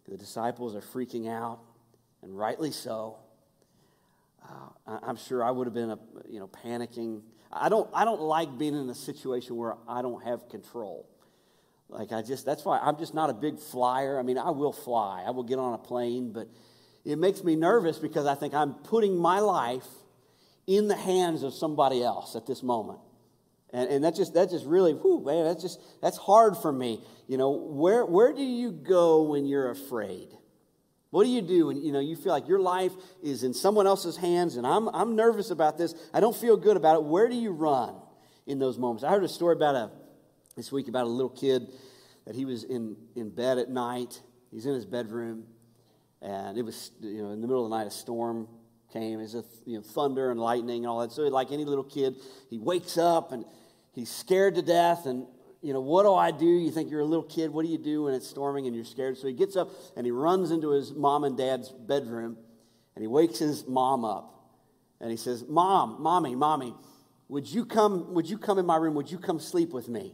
the 0.09 0.17
disciples 0.17 0.75
are 0.75 0.81
freaking 0.81 1.29
out, 1.29 1.59
and 2.23 2.35
rightly 2.35 2.71
so. 2.71 3.17
Uh, 4.43 4.97
I'm 5.03 5.17
sure 5.17 5.43
I 5.43 5.51
would 5.51 5.67
have 5.67 5.73
been, 5.75 5.95
you 6.27 6.39
know, 6.39 6.47
panicking. 6.47 7.21
I 7.55 7.69
don't, 7.69 7.89
I 7.93 8.05
don't 8.05 8.21
like 8.21 8.57
being 8.57 8.75
in 8.75 8.89
a 8.89 8.95
situation 8.95 9.55
where 9.55 9.75
I 9.87 10.01
don't 10.01 10.23
have 10.23 10.49
control. 10.49 11.07
Like 11.89 12.11
I 12.11 12.21
just, 12.21 12.45
that's 12.45 12.65
why 12.65 12.79
I'm 12.79 12.97
just 12.97 13.13
not 13.13 13.29
a 13.29 13.33
big 13.33 13.59
flyer. 13.59 14.19
I 14.19 14.23
mean, 14.23 14.37
I 14.37 14.49
will 14.49 14.73
fly. 14.73 15.23
I 15.25 15.31
will 15.31 15.43
get 15.43 15.59
on 15.59 15.73
a 15.73 15.77
plane, 15.77 16.31
but 16.33 16.49
it 17.05 17.17
makes 17.17 17.43
me 17.43 17.55
nervous 17.55 17.97
because 17.97 18.25
I 18.25 18.35
think 18.35 18.53
I'm 18.53 18.73
putting 18.73 19.17
my 19.17 19.39
life 19.39 19.87
in 20.67 20.87
the 20.87 20.95
hands 20.95 21.43
of 21.43 21.53
somebody 21.53 22.03
else 22.03 22.35
at 22.35 22.45
this 22.45 22.63
moment. 22.63 22.99
And, 23.71 23.89
and 23.89 24.03
that 24.03 24.15
just 24.15 24.33
that 24.33 24.49
just 24.49 24.65
really, 24.65 24.93
whew, 24.93 25.23
man, 25.23 25.45
that's 25.45 25.61
just 25.61 25.79
that's 26.01 26.17
hard 26.17 26.57
for 26.57 26.71
me. 26.71 27.01
You 27.27 27.37
know, 27.37 27.51
where 27.51 28.05
where 28.05 28.33
do 28.33 28.43
you 28.43 28.71
go 28.71 29.23
when 29.23 29.45
you're 29.45 29.69
afraid? 29.69 30.29
What 31.11 31.23
do 31.23 31.29
you 31.29 31.41
do 31.41 31.67
when 31.67 31.81
you 31.81 31.91
know 31.91 31.99
you 31.99 32.15
feel 32.15 32.31
like 32.31 32.47
your 32.47 32.59
life 32.59 32.91
is 33.23 33.43
in 33.43 33.53
someone 33.53 33.87
else's 33.87 34.17
hands 34.17 34.57
and 34.57 34.67
I'm 34.67 34.87
I'm 34.89 35.15
nervous 35.15 35.49
about 35.51 35.77
this. 35.77 35.95
I 36.13 36.19
don't 36.19 36.35
feel 36.35 36.57
good 36.57 36.77
about 36.77 36.97
it. 36.97 37.03
Where 37.03 37.29
do 37.29 37.35
you 37.35 37.51
run 37.51 37.95
in 38.45 38.59
those 38.59 38.77
moments? 38.77 39.03
I 39.03 39.09
heard 39.11 39.23
a 39.23 39.29
story 39.29 39.55
about 39.55 39.75
a 39.75 39.91
this 40.55 40.71
week 40.71 40.87
about 40.87 41.05
a 41.05 41.09
little 41.09 41.29
kid 41.29 41.67
that 42.25 42.35
he 42.35 42.45
was 42.45 42.63
in, 42.63 42.95
in 43.15 43.29
bed 43.29 43.57
at 43.57 43.69
night. 43.69 44.21
He's 44.51 44.65
in 44.65 44.73
his 44.73 44.85
bedroom, 44.85 45.45
and 46.21 46.57
it 46.57 46.63
was 46.63 46.91
you 47.01 47.23
know 47.23 47.31
in 47.31 47.41
the 47.41 47.47
middle 47.47 47.63
of 47.63 47.69
the 47.69 47.77
night 47.77 47.87
a 47.87 47.91
storm 47.91 48.47
came. 48.91 49.19
It's 49.19 49.33
a 49.33 49.43
you 49.65 49.77
know 49.77 49.83
thunder 49.83 50.31
and 50.31 50.39
lightning 50.39 50.83
and 50.83 50.87
all 50.87 50.99
that. 50.99 51.11
So 51.11 51.23
like 51.23 51.51
any 51.51 51.65
little 51.65 51.83
kid, 51.83 52.15
he 52.49 52.57
wakes 52.57 52.97
up 52.97 53.31
and 53.31 53.45
he's 53.91 54.09
scared 54.09 54.55
to 54.55 54.61
death. 54.61 55.05
And 55.05 55.27
you 55.65 55.73
know 55.73 55.81
what 55.81 56.03
do 56.03 56.13
I 56.13 56.31
do? 56.31 56.45
You 56.45 56.71
think 56.71 56.91
you're 56.91 57.01
a 57.01 57.05
little 57.05 57.23
kid. 57.23 57.51
What 57.51 57.65
do 57.65 57.71
you 57.71 57.77
do 57.77 58.03
when 58.03 58.13
it's 58.13 58.27
storming 58.27 58.67
and 58.67 58.75
you're 58.75 58.85
scared? 58.85 59.17
So 59.17 59.27
he 59.27 59.33
gets 59.33 59.55
up 59.55 59.69
and 59.95 60.05
he 60.05 60.11
runs 60.11 60.51
into 60.51 60.69
his 60.69 60.93
mom 60.93 61.23
and 61.23 61.37
dad's 61.37 61.69
bedroom, 61.71 62.37
and 62.95 63.01
he 63.01 63.07
wakes 63.07 63.39
his 63.39 63.65
mom 63.67 64.05
up, 64.05 64.49
and 65.01 65.09
he 65.09 65.17
says, 65.17 65.43
"Mom, 65.47 66.01
mommy, 66.01 66.35
mommy." 66.35 66.75
Would 67.27 67.51
you 67.51 67.65
come? 67.65 68.13
Would 68.13 68.29
you 68.29 68.37
come 68.37 68.59
in 68.59 68.67
my 68.67 68.75
room? 68.75 68.93
Would 68.93 69.09
you 69.09 69.17
come 69.17 69.39
sleep 69.39 69.71
with 69.71 69.89
me? 69.89 70.13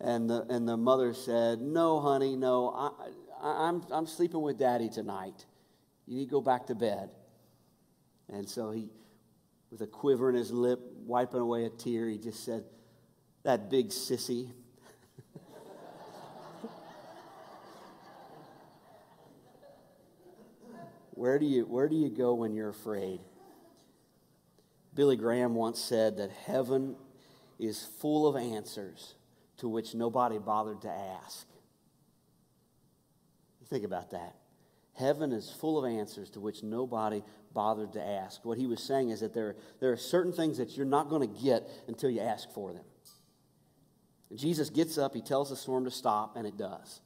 And 0.00 0.28
the, 0.28 0.46
and 0.48 0.68
the 0.68 0.76
mother 0.76 1.14
said, 1.14 1.60
No, 1.60 2.00
honey, 2.00 2.36
no, 2.36 2.68
I, 2.70 2.90
I, 3.42 3.68
I'm, 3.68 3.82
I'm 3.90 4.06
sleeping 4.06 4.42
with 4.42 4.58
daddy 4.58 4.88
tonight. 4.88 5.46
You 6.06 6.18
need 6.18 6.26
to 6.26 6.30
go 6.30 6.40
back 6.40 6.66
to 6.66 6.74
bed. 6.74 7.10
And 8.28 8.48
so 8.48 8.70
he, 8.70 8.90
with 9.70 9.80
a 9.80 9.86
quiver 9.86 10.28
in 10.28 10.34
his 10.34 10.50
lip, 10.50 10.80
wiping 11.06 11.40
away 11.40 11.64
a 11.64 11.70
tear, 11.70 12.08
he 12.08 12.18
just 12.18 12.44
said, 12.44 12.64
That 13.46 13.70
big 13.70 13.90
sissy. 13.90 14.50
where, 21.12 21.38
do 21.38 21.46
you, 21.46 21.62
where 21.62 21.88
do 21.88 21.94
you 21.94 22.10
go 22.10 22.34
when 22.34 22.52
you're 22.54 22.70
afraid? 22.70 23.20
Billy 24.96 25.16
Graham 25.16 25.54
once 25.54 25.78
said 25.78 26.16
that 26.16 26.32
heaven 26.32 26.96
is 27.60 27.86
full 28.00 28.26
of 28.26 28.34
answers 28.34 29.14
to 29.58 29.68
which 29.68 29.94
nobody 29.94 30.38
bothered 30.38 30.82
to 30.82 30.90
ask. 30.90 31.46
Think 33.68 33.84
about 33.84 34.10
that. 34.10 34.34
Heaven 34.94 35.30
is 35.30 35.54
full 35.60 35.78
of 35.78 35.88
answers 35.88 36.30
to 36.30 36.40
which 36.40 36.64
nobody 36.64 37.22
bothered 37.54 37.92
to 37.92 38.02
ask. 38.02 38.44
What 38.44 38.58
he 38.58 38.66
was 38.66 38.82
saying 38.82 39.10
is 39.10 39.20
that 39.20 39.34
there, 39.34 39.54
there 39.78 39.92
are 39.92 39.96
certain 39.96 40.32
things 40.32 40.58
that 40.58 40.76
you're 40.76 40.84
not 40.84 41.08
going 41.08 41.32
to 41.32 41.40
get 41.40 41.62
until 41.86 42.10
you 42.10 42.22
ask 42.22 42.50
for 42.52 42.72
them. 42.72 42.82
Jesus 44.34 44.70
gets 44.70 44.98
up, 44.98 45.14
he 45.14 45.22
tells 45.22 45.50
the 45.50 45.56
storm 45.56 45.84
to 45.84 45.90
stop, 45.90 46.36
and 46.36 46.46
it 46.46 46.56
does. 46.56 47.00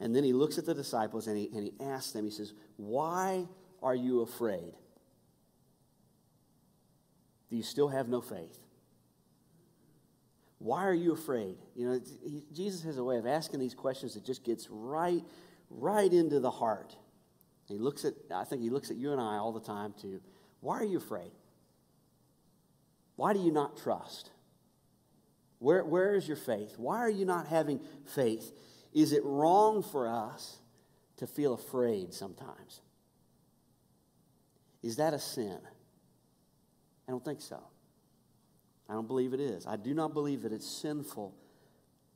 And 0.00 0.16
then 0.16 0.24
he 0.24 0.32
looks 0.32 0.58
at 0.58 0.64
the 0.64 0.74
disciples 0.74 1.26
and 1.26 1.36
he, 1.36 1.50
and 1.54 1.64
he 1.64 1.72
asks 1.80 2.12
them, 2.12 2.24
he 2.24 2.30
says, 2.30 2.54
Why 2.76 3.46
are 3.82 3.94
you 3.94 4.22
afraid? 4.22 4.72
Do 7.50 7.56
you 7.56 7.62
still 7.62 7.88
have 7.88 8.08
no 8.08 8.20
faith? 8.20 8.58
Why 10.58 10.86
are 10.86 10.94
you 10.94 11.12
afraid? 11.12 11.56
You 11.74 11.88
know, 11.88 12.00
he, 12.22 12.44
Jesus 12.52 12.82
has 12.82 12.98
a 12.98 13.04
way 13.04 13.18
of 13.18 13.26
asking 13.26 13.60
these 13.60 13.74
questions 13.74 14.14
that 14.14 14.24
just 14.24 14.44
gets 14.44 14.68
right, 14.70 15.22
right 15.68 16.12
into 16.12 16.40
the 16.40 16.50
heart. 16.50 16.96
He 17.66 17.78
looks 17.78 18.04
at, 18.04 18.14
I 18.34 18.44
think 18.44 18.62
he 18.62 18.70
looks 18.70 18.90
at 18.90 18.96
you 18.96 19.12
and 19.12 19.20
I 19.20 19.36
all 19.36 19.52
the 19.52 19.60
time 19.60 19.94
too. 20.00 20.20
Why 20.60 20.78
are 20.78 20.84
you 20.84 20.98
afraid? 20.98 21.30
Why 23.16 23.32
do 23.32 23.40
you 23.40 23.52
not 23.52 23.76
trust? 23.76 24.30
Where, 25.60 25.84
where 25.84 26.14
is 26.14 26.26
your 26.26 26.38
faith? 26.38 26.74
Why 26.78 26.98
are 26.98 27.10
you 27.10 27.24
not 27.24 27.46
having 27.46 27.80
faith? 28.14 28.52
Is 28.92 29.12
it 29.12 29.22
wrong 29.24 29.82
for 29.82 30.08
us 30.08 30.58
to 31.18 31.26
feel 31.26 31.54
afraid 31.54 32.12
sometimes? 32.12 32.80
Is 34.82 34.96
that 34.96 35.14
a 35.14 35.18
sin? 35.18 35.58
I 37.06 37.12
don't 37.12 37.24
think 37.24 37.42
so. 37.42 37.62
I 38.88 38.94
don't 38.94 39.06
believe 39.06 39.34
it 39.34 39.40
is. 39.40 39.66
I 39.66 39.76
do 39.76 39.94
not 39.94 40.14
believe 40.14 40.42
that 40.42 40.52
it's 40.52 40.66
sinful 40.66 41.34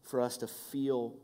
for 0.02 0.20
us 0.20 0.38
to 0.38 0.46
feel 0.46 1.14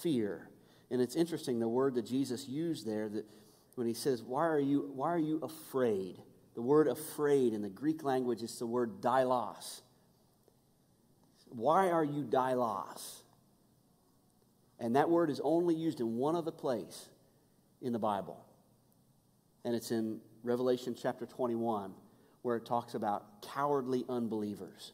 fear. 0.00 0.48
And 0.90 1.02
it's 1.02 1.16
interesting 1.16 1.58
the 1.58 1.68
word 1.68 1.94
that 1.96 2.06
Jesus 2.06 2.48
used 2.48 2.86
there 2.86 3.08
that 3.08 3.26
when 3.74 3.86
he 3.86 3.94
says, 3.94 4.22
Why 4.22 4.46
are 4.46 4.60
you, 4.60 4.90
why 4.94 5.08
are 5.08 5.18
you 5.18 5.40
afraid? 5.42 6.22
The 6.54 6.62
word 6.62 6.86
afraid 6.86 7.52
in 7.52 7.62
the 7.62 7.68
Greek 7.68 8.04
language 8.04 8.42
is 8.42 8.58
the 8.58 8.66
word 8.66 9.00
deilos. 9.00 9.80
Why 11.54 11.90
are 11.90 12.04
you 12.04 12.24
deilos? 12.24 13.22
And 14.80 14.96
that 14.96 15.08
word 15.08 15.30
is 15.30 15.40
only 15.42 15.74
used 15.74 16.00
in 16.00 16.16
one 16.16 16.34
other 16.34 16.50
place 16.50 17.08
in 17.80 17.92
the 17.92 17.98
Bible. 17.98 18.44
And 19.64 19.74
it's 19.74 19.92
in 19.92 20.20
Revelation 20.42 20.96
chapter 21.00 21.26
21 21.26 21.94
where 22.42 22.56
it 22.56 22.66
talks 22.66 22.94
about 22.94 23.40
cowardly 23.40 24.04
unbelievers. 24.08 24.92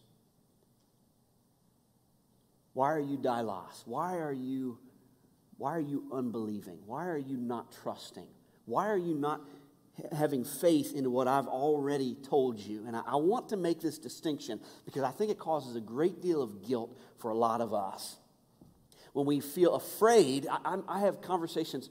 Why 2.75 2.93
are 2.93 3.01
you 3.01 3.17
deilos? 3.17 3.83
Why 3.87 4.19
are 4.19 4.33
you, 4.33 4.79
why 5.57 5.73
are 5.77 5.81
you 5.81 6.05
unbelieving? 6.13 6.79
Why 6.87 7.07
are 7.07 7.19
you 7.19 7.37
not 7.37 7.73
trusting? 7.83 8.29
Why 8.67 8.87
are 8.87 8.99
you 8.99 9.15
not 9.15 9.41
having 10.13 10.45
faith 10.45 10.95
into 10.95 11.11
what 11.11 11.29
I've 11.29 11.47
already 11.47 12.15
told 12.15 12.59
you? 12.59 12.85
And 12.87 12.97
I, 12.97 13.03
I 13.07 13.17
want 13.17 13.49
to 13.51 13.57
make 13.57 13.81
this 13.81 13.99
distinction 13.99 14.61
because 14.85 15.03
I 15.03 15.11
think 15.11 15.31
it 15.31 15.39
causes 15.39 15.77
a 15.77 15.81
great 15.81 16.21
deal 16.21 16.43
of 16.43 16.67
guilt 16.67 16.97
for 17.19 17.31
a 17.31 17.37
lot 17.37 17.61
of 17.61 17.73
us. 17.75 18.17
When 19.13 19.27
we 19.27 19.41
feel 19.41 19.75
afraid, 19.75 20.47
I, 20.49 20.79
I 20.89 21.01
have 21.01 21.21
conversations 21.21 21.91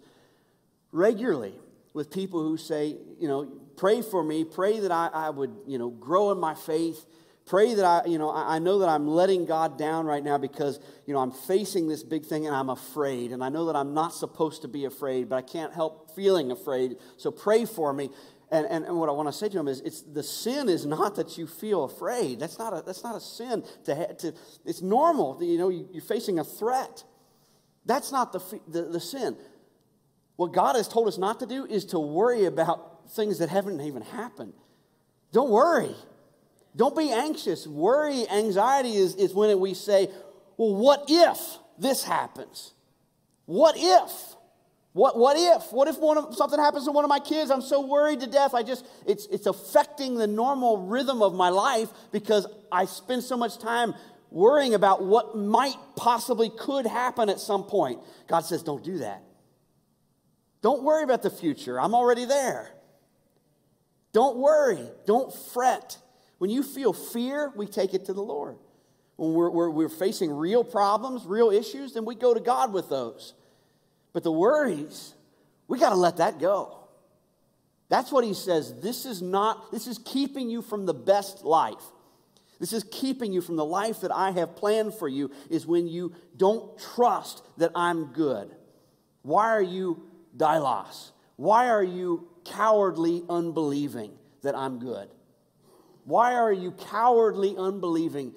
regularly 0.91 1.53
with 1.93 2.11
people 2.11 2.41
who 2.41 2.57
say, 2.57 2.97
you 3.19 3.27
know, 3.27 3.51
pray 3.75 4.01
for 4.01 4.23
me, 4.23 4.43
pray 4.43 4.79
that 4.79 4.91
I, 4.91 5.09
I 5.13 5.29
would, 5.29 5.53
you 5.67 5.77
know, 5.77 5.89
grow 5.89 6.31
in 6.31 6.39
my 6.39 6.53
faith. 6.53 7.05
Pray 7.49 7.73
that 7.73 7.83
I, 7.83 8.05
you 8.05 8.19
know, 8.19 8.31
I 8.31 8.59
know 8.59 8.77
that 8.77 8.89
I'm 8.89 9.07
letting 9.07 9.45
God 9.47 9.75
down 9.75 10.05
right 10.05 10.23
now 10.23 10.38
because, 10.38 10.79
you 11.07 11.15
know, 11.15 11.19
I'm 11.19 11.31
facing 11.31 11.88
this 11.88 12.03
big 12.03 12.23
thing 12.23 12.45
and 12.45 12.55
I'm 12.55 12.69
afraid. 12.69 13.31
And 13.31 13.43
I 13.43 13.49
know 13.49 13.65
that 13.65 13.75
I'm 13.75 13.95
not 13.95 14.13
supposed 14.13 14.62
to 14.62 14.67
be 14.67 14.85
afraid, 14.85 15.29
but 15.29 15.38
I 15.38 15.41
can't 15.41 15.73
help 15.73 16.15
feeling 16.15 16.51
afraid. 16.51 16.97
So 17.17 17.31
pray 17.31 17.65
for 17.65 17.91
me. 17.91 18.12
And, 18.51 18.67
and, 18.67 18.85
and, 18.85 18.99
what 18.99 19.09
I 19.09 19.13
want 19.13 19.29
to 19.29 19.33
say 19.33 19.49
to 19.49 19.59
him 19.59 19.67
is, 19.67 19.81
it's 19.81 20.03
the 20.03 20.21
sin 20.21 20.69
is 20.69 20.85
not 20.85 21.15
that 21.15 21.39
you 21.39 21.47
feel 21.47 21.85
afraid. 21.85 22.39
That's 22.39 22.59
not 22.59 22.71
a, 22.71 22.83
that's 22.85 23.03
not 23.03 23.15
a 23.15 23.19
sin. 23.19 23.63
To, 23.85 24.13
to, 24.13 24.33
it's 24.63 24.83
normal. 24.83 25.43
You 25.43 25.57
know, 25.57 25.69
you're 25.69 26.03
facing 26.03 26.38
a 26.38 26.43
threat. 26.43 27.03
That's 27.83 28.12
not 28.12 28.31
the, 28.31 28.59
the, 28.67 28.83
the 28.83 28.99
sin. 28.99 29.35
What 30.35 30.53
God 30.53 30.75
has 30.75 30.88
told 30.88 31.07
us 31.07 31.17
not 31.17 31.39
to 31.39 31.47
do 31.47 31.65
is 31.65 31.85
to 31.85 31.99
worry 31.99 32.45
about 32.45 33.09
things 33.09 33.39
that 33.39 33.49
haven't 33.49 33.81
even 33.81 34.03
happened. 34.03 34.53
Don't 35.31 35.49
worry. 35.49 35.95
Don't 36.75 36.95
be 36.95 37.12
anxious. 37.12 37.65
Worry, 37.67 38.27
anxiety 38.29 38.95
is, 38.95 39.15
is 39.15 39.34
when 39.34 39.60
we 39.60 39.73
say, 39.73 40.10
well, 40.58 40.75
what 40.75 41.05
if 41.08 41.39
this 41.77 42.03
happens? 42.03 42.73
What 43.45 43.75
if? 43.77 44.36
What, 44.93 45.17
what 45.17 45.38
if? 45.38 45.71
What 45.71 45.88
if 45.88 45.97
one 45.97 46.17
of, 46.17 46.36
something 46.36 46.60
happens 46.60 46.86
to 46.86 46.91
one 46.91 47.03
of 47.03 47.10
my 47.10 47.19
kids? 47.19 47.51
I'm 47.51 47.62
so 47.62 47.86
worried 47.86 48.19
to 48.21 48.27
death. 48.27 48.53
I 48.53 48.63
just, 48.63 48.86
it's, 49.08 49.25
it's 49.27 49.45
affecting 49.45 50.15
the 50.15 50.27
normal 50.27 50.88
rhythm 50.88 51.21
of 51.21 51.34
my 51.34 51.49
life 51.49 51.89
because 52.12 52.47
I 52.71 52.86
spend 52.86 53.23
so 53.23 53.38
much 53.38 53.60
time 53.60 53.93
worrying 54.32 54.73
about 54.73 55.03
what 55.03 55.38
might 55.38 55.77
possibly 55.95 56.49
could 56.49 56.86
happen 56.86 57.29
at 57.29 57.39
some 57.39 57.63
point. 57.63 57.99
God 58.27 58.41
says, 58.41 58.63
don't 58.63 58.84
do 58.84 58.99
that. 58.99 59.23
Don't 60.62 60.84
worry 60.84 61.03
about 61.03 61.23
the 61.23 61.29
future. 61.29 61.79
I'm 61.79 61.95
already 61.95 62.25
there. 62.25 62.69
Don't 64.12 64.38
worry. 64.38 64.86
Don't 65.05 65.34
fret. 65.34 65.97
When 66.39 66.49
you 66.49 66.63
feel 66.63 66.93
fear, 66.93 67.54
we 67.56 67.67
take 67.67 67.93
it 67.93 68.06
to 68.06 68.13
the 68.13 68.23
Lord. 68.23 68.58
When 69.17 69.34
we're, 69.34 69.49
we're, 69.49 69.69
we're 69.69 69.89
facing 69.89 70.32
real 70.32 70.63
problems, 70.63 71.25
real 71.25 71.52
issues, 71.52 71.93
then 71.93 72.06
we 72.06 72.15
go 72.15 72.34
to 72.34 72.39
God 72.39 72.73
with 72.73 72.89
those. 72.89 73.34
But 74.13 74.23
the 74.23 74.32
worries, 74.32 75.13
we 75.67 75.78
got 75.78 75.89
to 75.89 75.95
let 75.95 76.17
that 76.17 76.39
go. 76.39 76.78
That's 77.89 78.12
what 78.12 78.23
he 78.23 78.34
says. 78.34 78.80
This 78.82 79.06
is 79.06 79.21
not, 79.21 79.71
this 79.71 79.88
is 79.88 79.99
keeping 80.06 80.49
you 80.49 80.62
from 80.62 80.86
the 80.86 80.93
best 80.93 81.43
life. 81.43 81.84
This 82.60 82.71
is 82.71 82.86
keeping 82.91 83.34
you 83.34 83.41
from 83.41 83.56
the 83.56 83.65
life 83.65 84.02
that 84.02 84.12
I 84.12 84.32
have 84.32 84.56
planned 84.56 84.93
for 84.93 85.08
you, 85.08 85.32
is 85.49 85.65
when 85.65 85.88
you 85.88 86.13
don't 86.38 86.78
trust 86.95 87.43
that 87.58 87.71
I'm 87.75 88.13
good. 88.13 88.54
Why 89.21 89.49
are 89.49 89.62
you 89.62 90.04
deilos? 90.38 91.12
Why 91.36 91.67
are 91.67 91.84
you 91.84 92.28
cowardly 92.45 93.23
unbelieving 93.30 94.12
that 94.43 94.56
I'm 94.56 94.80
good? 94.80 95.10
Why 96.09 96.33
are 96.33 96.51
you 96.51 96.71
cowardly 96.71 97.55
unbelieving 97.55 98.33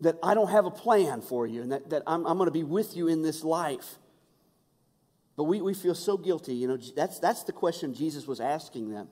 that 0.00 0.16
I 0.20 0.34
don't 0.34 0.50
have 0.50 0.66
a 0.66 0.70
plan 0.70 1.20
for 1.22 1.46
you 1.46 1.62
and 1.62 1.70
that, 1.70 1.90
that 1.90 2.02
I'm, 2.08 2.26
I'm 2.26 2.38
going 2.38 2.48
to 2.48 2.52
be 2.52 2.64
with 2.64 2.96
you 2.96 3.06
in 3.06 3.22
this 3.22 3.44
life? 3.44 3.98
But 5.36 5.44
we, 5.44 5.60
we 5.60 5.74
feel 5.74 5.94
so 5.94 6.16
guilty. 6.16 6.54
You 6.54 6.66
know, 6.66 6.76
that's, 6.76 7.20
that's 7.20 7.44
the 7.44 7.52
question 7.52 7.94
Jesus 7.94 8.26
was 8.26 8.40
asking 8.40 8.90
them 8.90 9.06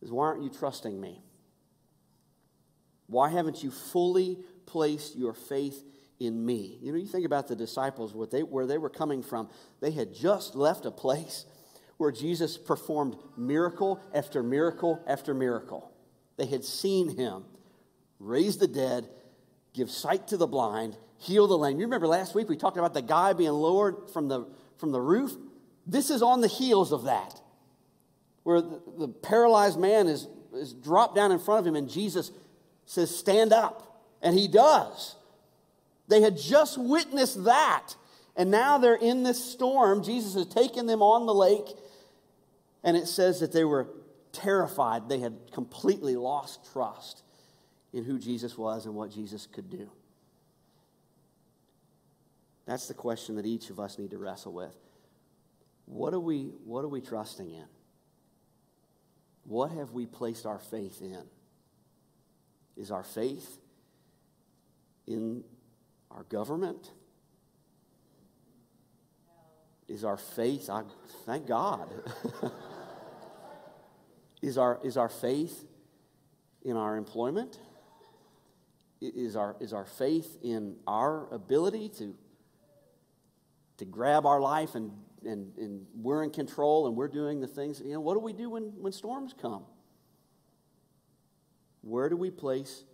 is 0.00 0.10
why 0.10 0.24
aren't 0.28 0.42
you 0.42 0.48
trusting 0.48 0.98
me? 0.98 1.20
Why 3.08 3.28
haven't 3.28 3.62
you 3.62 3.70
fully 3.70 4.38
placed 4.64 5.16
your 5.16 5.34
faith 5.34 5.84
in 6.18 6.46
me? 6.46 6.78
You 6.80 6.92
know, 6.92 6.98
you 6.98 7.08
think 7.08 7.26
about 7.26 7.48
the 7.48 7.56
disciples, 7.56 8.14
what 8.14 8.30
they, 8.30 8.42
where 8.42 8.64
they 8.64 8.78
were 8.78 8.88
coming 8.88 9.22
from. 9.22 9.50
They 9.82 9.90
had 9.90 10.14
just 10.14 10.54
left 10.54 10.86
a 10.86 10.90
place 10.90 11.44
where 11.98 12.10
Jesus 12.10 12.56
performed 12.56 13.16
miracle 13.36 14.00
after 14.14 14.42
miracle 14.42 15.04
after 15.06 15.34
miracle. 15.34 15.92
They 16.38 16.46
had 16.46 16.64
seen 16.64 17.14
him 17.16 17.44
raise 18.18 18.56
the 18.56 18.66
dead, 18.66 19.08
give 19.74 19.90
sight 19.90 20.28
to 20.28 20.38
the 20.38 20.46
blind, 20.46 20.96
heal 21.18 21.46
the 21.46 21.58
lame. 21.58 21.78
You 21.78 21.84
remember 21.84 22.06
last 22.06 22.34
week 22.34 22.48
we 22.48 22.56
talked 22.56 22.78
about 22.78 22.94
the 22.94 23.02
guy 23.02 23.34
being 23.34 23.50
lowered 23.50 24.10
from 24.10 24.28
the 24.28 24.46
from 24.78 24.92
the 24.92 25.00
roof. 25.00 25.36
This 25.86 26.10
is 26.10 26.22
on 26.22 26.40
the 26.40 26.48
heels 26.48 26.92
of 26.92 27.04
that, 27.04 27.40
where 28.44 28.60
the, 28.60 28.80
the 28.98 29.08
paralyzed 29.08 29.78
man 29.78 30.06
is, 30.06 30.26
is 30.54 30.72
dropped 30.72 31.14
down 31.14 31.32
in 31.32 31.38
front 31.38 31.60
of 31.60 31.66
him, 31.66 31.76
and 31.76 31.90
Jesus 31.90 32.30
says, 32.86 33.14
Stand 33.14 33.52
up. 33.52 33.84
And 34.20 34.36
he 34.36 34.48
does. 34.48 35.14
They 36.08 36.22
had 36.22 36.36
just 36.36 36.76
witnessed 36.76 37.44
that. 37.44 37.94
And 38.34 38.50
now 38.50 38.78
they're 38.78 38.96
in 38.96 39.22
this 39.22 39.44
storm. 39.44 40.02
Jesus 40.02 40.34
has 40.34 40.46
taken 40.46 40.86
them 40.86 41.02
on 41.02 41.26
the 41.26 41.34
lake. 41.34 41.66
And 42.82 42.96
it 42.96 43.06
says 43.06 43.40
that 43.40 43.52
they 43.52 43.64
were 43.64 43.86
terrified. 44.32 45.08
They 45.08 45.18
had 45.20 45.52
completely 45.52 46.16
lost 46.16 46.72
trust 46.72 47.22
in 47.92 48.04
who 48.04 48.18
Jesus 48.18 48.56
was 48.56 48.86
and 48.86 48.94
what 48.94 49.10
Jesus 49.10 49.46
could 49.46 49.70
do. 49.70 49.90
That's 52.66 52.86
the 52.86 52.94
question 52.94 53.36
that 53.36 53.46
each 53.46 53.70
of 53.70 53.80
us 53.80 53.98
need 53.98 54.10
to 54.10 54.18
wrestle 54.18 54.52
with. 54.52 54.76
What 55.86 56.12
are 56.12 56.20
we, 56.20 56.52
what 56.64 56.84
are 56.84 56.88
we 56.88 57.00
trusting 57.00 57.50
in? 57.50 57.64
What 59.44 59.70
have 59.72 59.92
we 59.92 60.04
placed 60.04 60.44
our 60.44 60.58
faith 60.58 61.00
in? 61.00 61.22
Is 62.76 62.90
our 62.90 63.02
faith 63.02 63.58
in 65.06 65.42
our 66.10 66.24
government? 66.24 66.90
Is 69.88 70.04
our 70.04 70.18
faith, 70.18 70.68
I, 70.68 70.82
thank 71.24 71.46
God. 71.46 71.88
is, 74.48 74.58
our, 74.58 74.80
is 74.82 74.96
our 74.96 75.08
faith 75.08 75.64
in 76.62 76.76
our 76.76 76.96
employment? 76.96 77.58
Is 79.00 79.36
our, 79.36 79.56
is 79.60 79.72
our 79.72 79.84
faith 79.84 80.38
in 80.42 80.76
our 80.86 81.32
ability 81.32 81.90
to 81.98 82.16
to 83.78 83.84
grab 83.84 84.26
our 84.26 84.40
life 84.40 84.74
and, 84.74 84.92
and, 85.24 85.56
and 85.56 85.86
we're 85.94 86.22
in 86.22 86.30
control 86.30 86.86
and 86.86 86.96
we're 86.96 87.08
doing 87.08 87.40
the 87.40 87.46
things. 87.46 87.80
You 87.80 87.94
know, 87.94 88.00
what 88.00 88.14
do 88.14 88.20
we 88.20 88.32
do 88.32 88.50
when, 88.50 88.72
when 88.76 88.92
storms 88.92 89.34
come? 89.40 89.64
Where 91.82 92.08
do 92.08 92.16
we 92.16 92.30
place 92.30 92.84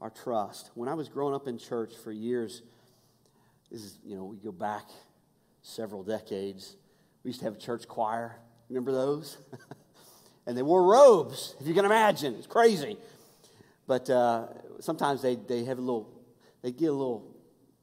our 0.00 0.10
trust? 0.10 0.70
When 0.74 0.88
I 0.88 0.94
was 0.94 1.08
growing 1.08 1.34
up 1.34 1.48
in 1.48 1.58
church 1.58 1.94
for 2.04 2.12
years, 2.12 2.62
this 3.70 3.82
is, 3.82 3.98
you 4.04 4.16
know, 4.16 4.24
we 4.24 4.36
go 4.36 4.52
back 4.52 4.84
several 5.62 6.02
decades. 6.02 6.76
We 7.24 7.30
used 7.30 7.40
to 7.40 7.46
have 7.46 7.54
a 7.54 7.58
church 7.58 7.88
choir. 7.88 8.36
Remember 8.68 8.92
those? 8.92 9.38
and 10.48 10.56
they 10.56 10.62
wore 10.62 10.82
robes, 10.82 11.54
if 11.60 11.66
you 11.66 11.74
can 11.74 11.84
imagine. 11.84 12.34
It's 12.36 12.46
crazy. 12.46 12.96
But 13.86 14.08
uh, 14.08 14.46
sometimes 14.80 15.20
they, 15.20 15.36
they 15.36 15.64
have 15.64 15.76
a 15.76 15.82
little, 15.82 16.08
they 16.62 16.72
get 16.72 16.86
a 16.86 16.92
little 16.92 17.36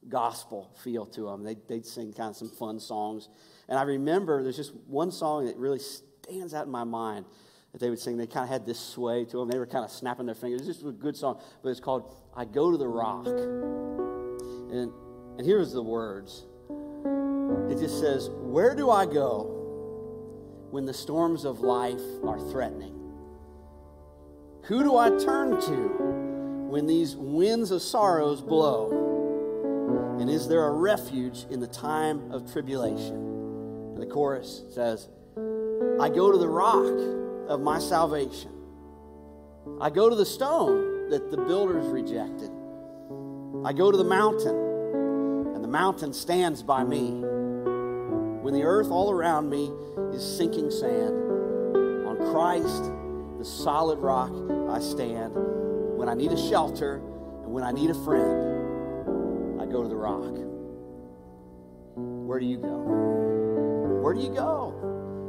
gospel 0.08 0.72
feel 0.82 1.06
to 1.06 1.26
them. 1.26 1.44
They'd, 1.44 1.60
they'd 1.68 1.86
sing 1.86 2.12
kind 2.12 2.30
of 2.30 2.36
some 2.36 2.50
fun 2.50 2.80
songs. 2.80 3.28
And 3.68 3.78
I 3.78 3.82
remember 3.82 4.42
there's 4.42 4.56
just 4.56 4.74
one 4.88 5.12
song 5.12 5.46
that 5.46 5.56
really 5.56 5.78
stands 5.78 6.54
out 6.54 6.66
in 6.66 6.72
my 6.72 6.82
mind 6.82 7.24
that 7.70 7.80
they 7.80 7.88
would 7.88 8.00
sing. 8.00 8.16
They 8.16 8.26
kind 8.26 8.42
of 8.42 8.50
had 8.50 8.66
this 8.66 8.80
sway 8.80 9.24
to 9.26 9.36
them. 9.38 9.48
They 9.48 9.58
were 9.58 9.66
kind 9.66 9.84
of 9.84 9.90
snapping 9.92 10.26
their 10.26 10.34
fingers. 10.34 10.66
This 10.66 10.82
was 10.82 10.92
a 10.92 10.98
good 10.98 11.16
song, 11.16 11.40
but 11.62 11.68
it's 11.68 11.78
called 11.78 12.16
I 12.36 12.46
Go 12.46 12.72
to 12.72 12.76
the 12.76 12.88
Rock. 12.88 13.28
And, 13.28 14.90
and 15.38 15.46
here's 15.46 15.72
the 15.72 15.82
words 15.84 16.46
it 17.70 17.78
just 17.78 18.00
says, 18.00 18.28
Where 18.28 18.74
do 18.74 18.90
I 18.90 19.06
go 19.06 19.55
when 20.76 20.84
the 20.84 20.92
storms 20.92 21.46
of 21.46 21.60
life 21.60 22.02
are 22.26 22.38
threatening? 22.50 22.92
Who 24.64 24.82
do 24.82 24.98
I 24.98 25.08
turn 25.08 25.58
to 25.58 26.68
when 26.68 26.86
these 26.86 27.16
winds 27.16 27.70
of 27.70 27.80
sorrows 27.80 28.42
blow? 28.42 30.18
And 30.20 30.28
is 30.28 30.48
there 30.48 30.64
a 30.64 30.70
refuge 30.70 31.46
in 31.48 31.60
the 31.60 31.66
time 31.66 32.30
of 32.30 32.52
tribulation? 32.52 33.14
And 33.94 34.02
the 34.02 34.04
chorus 34.04 34.64
says, 34.70 35.08
I 35.98 36.10
go 36.10 36.30
to 36.30 36.36
the 36.36 36.46
rock 36.46 36.84
of 37.48 37.62
my 37.62 37.78
salvation. 37.78 38.52
I 39.80 39.88
go 39.88 40.10
to 40.10 40.14
the 40.14 40.26
stone 40.26 41.08
that 41.08 41.30
the 41.30 41.38
builders 41.38 41.86
rejected. 41.86 42.50
I 43.64 43.72
go 43.72 43.90
to 43.90 43.96
the 43.96 44.04
mountain, 44.04 45.54
and 45.54 45.64
the 45.64 45.68
mountain 45.68 46.12
stands 46.12 46.62
by 46.62 46.84
me. 46.84 47.24
When 48.46 48.54
the 48.54 48.62
earth 48.62 48.92
all 48.92 49.10
around 49.10 49.50
me 49.50 49.72
is 50.14 50.22
sinking 50.22 50.70
sand, 50.70 51.16
on 52.06 52.16
Christ, 52.30 52.92
the 53.38 53.44
solid 53.44 53.98
rock, 53.98 54.30
I 54.70 54.78
stand. 54.78 55.32
When 55.34 56.08
I 56.08 56.14
need 56.14 56.30
a 56.30 56.36
shelter 56.36 57.02
and 57.42 57.52
when 57.52 57.64
I 57.64 57.72
need 57.72 57.90
a 57.90 58.04
friend, 58.04 59.60
I 59.60 59.66
go 59.66 59.82
to 59.82 59.88
the 59.88 59.96
rock. 59.96 60.32
Where 61.96 62.38
do 62.38 62.46
you 62.46 62.58
go? 62.58 63.98
Where 64.04 64.14
do 64.14 64.20
you 64.20 64.32
go? 64.32 64.65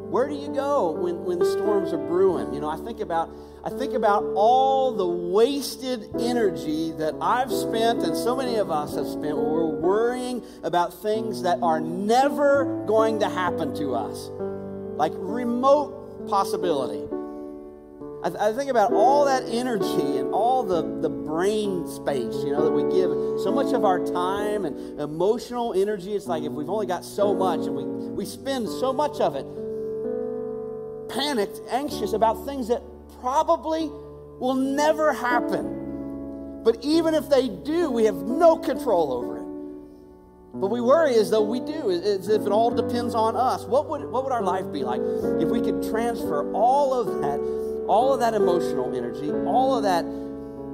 Where 0.09 0.27
do 0.27 0.35
you 0.35 0.47
go 0.47 0.91
when, 0.91 1.25
when 1.25 1.39
the 1.39 1.45
storms 1.45 1.91
are 1.91 1.97
brewing? 1.97 2.53
You 2.53 2.61
know, 2.61 2.69
I 2.69 2.77
think 2.77 3.01
about 3.01 3.29
I 3.65 3.69
think 3.69 3.93
about 3.93 4.23
all 4.35 4.93
the 4.93 5.05
wasted 5.05 6.09
energy 6.17 6.93
that 6.93 7.15
I've 7.19 7.51
spent 7.51 8.03
and 8.03 8.15
so 8.15 8.33
many 8.33 8.55
of 8.55 8.71
us 8.71 8.95
have 8.95 9.07
spent 9.07 9.35
when 9.35 9.45
we're 9.45 9.65
worrying 9.65 10.41
about 10.63 11.01
things 11.01 11.41
that 11.41 11.59
are 11.61 11.81
never 11.81 12.85
going 12.85 13.19
to 13.19 13.27
happen 13.27 13.75
to 13.75 13.93
us. 13.93 14.29
Like 14.97 15.11
remote 15.15 16.29
possibility. 16.29 17.03
I, 18.23 18.29
th- 18.29 18.41
I, 18.41 18.53
think 18.53 18.71
about 18.71 18.93
all 18.93 19.25
that 19.25 19.43
energy 19.43 20.17
and 20.17 20.33
all 20.33 20.63
the, 20.63 20.81
the 21.01 21.09
brain 21.09 21.87
space, 21.87 22.33
you 22.43 22.51
know, 22.51 22.63
that 22.63 22.71
we 22.71 22.83
give 22.83 23.11
so 23.43 23.51
much 23.51 23.73
of 23.73 23.85
our 23.85 23.99
time 24.05 24.65
and 24.65 24.99
emotional 24.99 25.73
energy. 25.73 26.15
It's 26.15 26.25
like 26.25 26.43
if 26.43 26.51
we've 26.51 26.69
only 26.69 26.87
got 26.87 27.05
so 27.05 27.35
much 27.35 27.67
and 27.67 27.75
we, 27.75 27.83
we 27.83 28.25
spend 28.25 28.67
so 28.67 28.91
much 28.91 29.19
of 29.19 29.35
it. 29.35 29.45
Panicked, 31.17 31.59
anxious 31.69 32.13
about 32.13 32.45
things 32.45 32.67
that 32.67 32.81
probably 33.19 33.89
will 34.39 34.53
never 34.53 35.11
happen. 35.13 36.61
But 36.63 36.77
even 36.83 37.13
if 37.15 37.29
they 37.29 37.49
do, 37.49 37.89
we 37.89 38.05
have 38.05 38.15
no 38.15 38.57
control 38.57 39.11
over 39.13 39.37
it. 39.37 40.59
But 40.59 40.67
we 40.67 40.81
worry 40.81 41.15
as 41.15 41.29
though 41.29 41.43
we 41.43 41.59
do, 41.59 41.91
as 41.91 42.29
if 42.29 42.41
it 42.41 42.51
all 42.51 42.71
depends 42.71 43.15
on 43.15 43.35
us. 43.35 43.63
What 43.65 43.89
would, 43.89 44.05
what 44.05 44.23
would 44.23 44.33
our 44.33 44.43
life 44.43 44.71
be 44.71 44.83
like 44.83 45.01
if 45.41 45.49
we 45.49 45.61
could 45.61 45.83
transfer 45.89 46.51
all 46.53 46.93
of 46.93 47.21
that, 47.21 47.39
all 47.87 48.13
of 48.13 48.19
that 48.19 48.33
emotional 48.33 48.95
energy, 48.95 49.31
all 49.31 49.75
of 49.75 49.83
that 49.83 50.03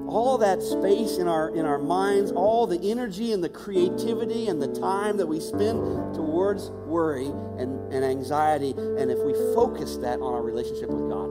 all 0.08 0.38
that 0.38 0.62
space 0.62 1.18
in 1.18 1.28
our 1.28 1.50
in 1.50 1.66
our 1.66 1.80
minds, 1.80 2.32
all 2.32 2.68
the 2.68 2.92
energy 2.92 3.32
and 3.32 3.44
the 3.44 3.50
creativity 3.50 4.48
and 4.48 4.62
the 4.62 4.68
time 4.68 5.18
that 5.18 5.28
we 5.28 5.40
spend 5.40 6.14
towards 6.14 6.70
worry 6.86 7.28
and, 7.28 7.94
and 7.94 8.04
anxiety, 8.04 8.72
and 8.72 9.10
if 9.10 9.20
we 9.20 9.34
focus 9.54 9.98
that 9.98 10.20
on 10.20 10.34
our 10.34 10.42
relationship 10.42 10.90
with 10.90 11.10
God, 11.10 11.30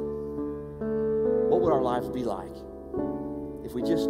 what 1.50 1.60
would 1.60 1.72
our 1.72 1.82
lives 1.82 2.08
be 2.08 2.24
like 2.24 2.56
if 3.64 3.72
we 3.72 3.82
just 3.82 4.08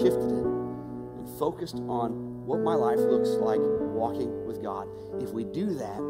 shifted 0.00 0.30
it 0.30 0.46
and 0.46 1.38
focused 1.38 1.76
on 1.76 2.44
what 2.44 2.60
my 2.60 2.74
life 2.74 2.98
looks 2.98 3.30
like 3.30 3.60
walking 3.60 4.44
with 4.46 4.62
God? 4.62 4.88
If 5.20 5.30
we 5.30 5.44
do 5.44 5.74
that, 5.74 6.00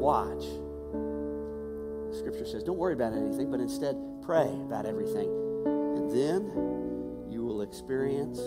watch. 0.00 0.44
Scripture 2.16 2.46
says, 2.46 2.62
don't 2.62 2.78
worry 2.78 2.94
about 2.94 3.12
anything, 3.12 3.50
but 3.50 3.60
instead 3.60 3.96
pray 4.22 4.48
about 4.66 4.86
everything 4.86 5.43
then 6.14 7.26
you 7.28 7.44
will 7.44 7.62
experience 7.62 8.38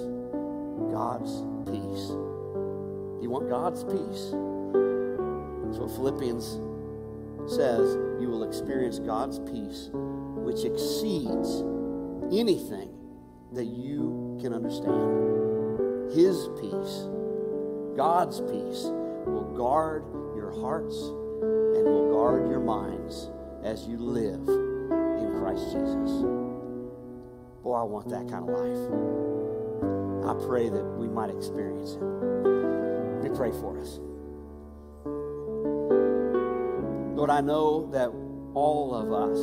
God's 0.91 1.43
peace. 1.69 2.10
You 3.21 3.30
want 3.30 3.49
God's 3.49 3.84
peace. 3.84 4.32
That's 5.65 5.77
what 5.77 5.91
Philippians 5.91 6.45
says. 7.51 7.95
You 8.21 8.30
will 8.30 8.43
experience 8.43 8.99
God's 8.99 9.39
peace, 9.39 9.89
which 9.91 10.63
exceeds 10.63 11.62
anything 12.32 12.89
that 13.51 13.65
you 13.65 14.38
can 14.41 14.53
understand. 14.53 16.13
His 16.13 16.47
peace, 16.62 17.03
God's 17.97 18.39
peace, 18.39 18.84
will 19.27 19.53
guard 19.58 20.06
your 20.38 20.51
hearts 20.62 20.95
and 20.95 21.84
will 21.84 22.13
guard 22.13 22.49
your 22.49 22.62
minds 22.62 23.30
as 23.63 23.86
you 23.88 23.97
live 23.97 24.47
in 24.47 25.39
Christ 25.41 25.65
Jesus. 25.73 26.46
Boy, 27.67 27.75
I 27.75 27.84
want 27.84 28.08
that 28.08 28.30
kind 28.30 28.47
of 28.47 28.56
life. 28.56 28.80
I 30.23 30.34
pray 30.47 30.69
that 30.69 30.86
we 30.97 31.10
might 31.10 31.30
experience 31.30 31.95
it. 31.95 33.27
We 33.27 33.36
pray 33.36 33.51
for 33.51 33.77
us. 33.77 33.99
Lord, 37.17 37.30
I 37.30 37.41
know 37.41 37.89
that 37.91 38.08
all 38.53 38.95
of 38.95 39.12
us 39.12 39.39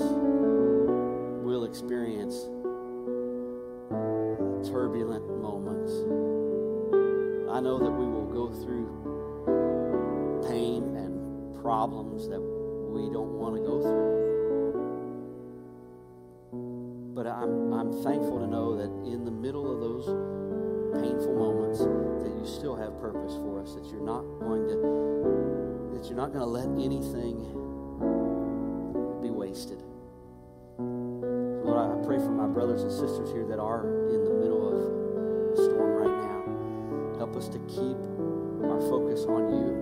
will 1.45 1.65
experience 1.65 2.35
turbulent 4.71 5.29
moments. 5.43 5.93
I 7.53 7.61
know 7.61 7.79
that 7.79 7.91
we 7.91 8.07
will 8.07 8.31
go 8.33 8.49
through 8.65 8.89
pain 10.49 10.97
and 10.97 11.55
problems 11.61 12.27
that 12.31 12.41
we 12.41 13.03
don't 13.13 13.39
want 13.39 13.57
to 13.57 13.61
go 13.61 13.83
through. 13.83 14.24
I'm, 17.35 17.73
I'm 17.73 17.93
thankful 18.05 18.39
to 18.39 18.47
know 18.47 18.77
that 18.77 18.91
in 19.11 19.25
the 19.25 19.31
middle 19.31 19.67
of 19.67 19.81
those 19.81 20.07
painful 20.95 21.35
moments, 21.35 21.81
that 21.81 22.31
you 22.31 22.47
still 22.47 22.77
have 22.77 23.01
purpose 23.01 23.35
for 23.35 23.61
us, 23.61 23.75
that 23.75 23.85
you're 23.91 24.07
not 24.07 24.23
going 24.39 24.69
to, 24.69 25.99
that 25.99 26.07
you're 26.07 26.17
not 26.17 26.31
going 26.31 26.45
to 26.45 26.47
let 26.47 26.69
anything 26.79 27.43
be 29.21 29.31
wasted. 29.31 29.83
Lord, 30.79 31.91
I 31.91 32.07
pray 32.07 32.19
for 32.19 32.31
my 32.31 32.47
brothers 32.47 32.83
and 32.83 32.93
sisters 32.93 33.33
here 33.33 33.47
that 33.47 33.59
are 33.59 33.83
in 33.83 34.23
the 34.23 34.35
middle 34.39 34.71
of 34.71 35.59
a 35.59 35.65
storm 35.65 35.91
right 36.07 36.23
now. 36.23 37.19
Help 37.19 37.35
us 37.35 37.49
to 37.49 37.59
keep 37.67 37.99
our 38.63 38.79
focus 38.87 39.25
on 39.27 39.51
you. 39.51 39.75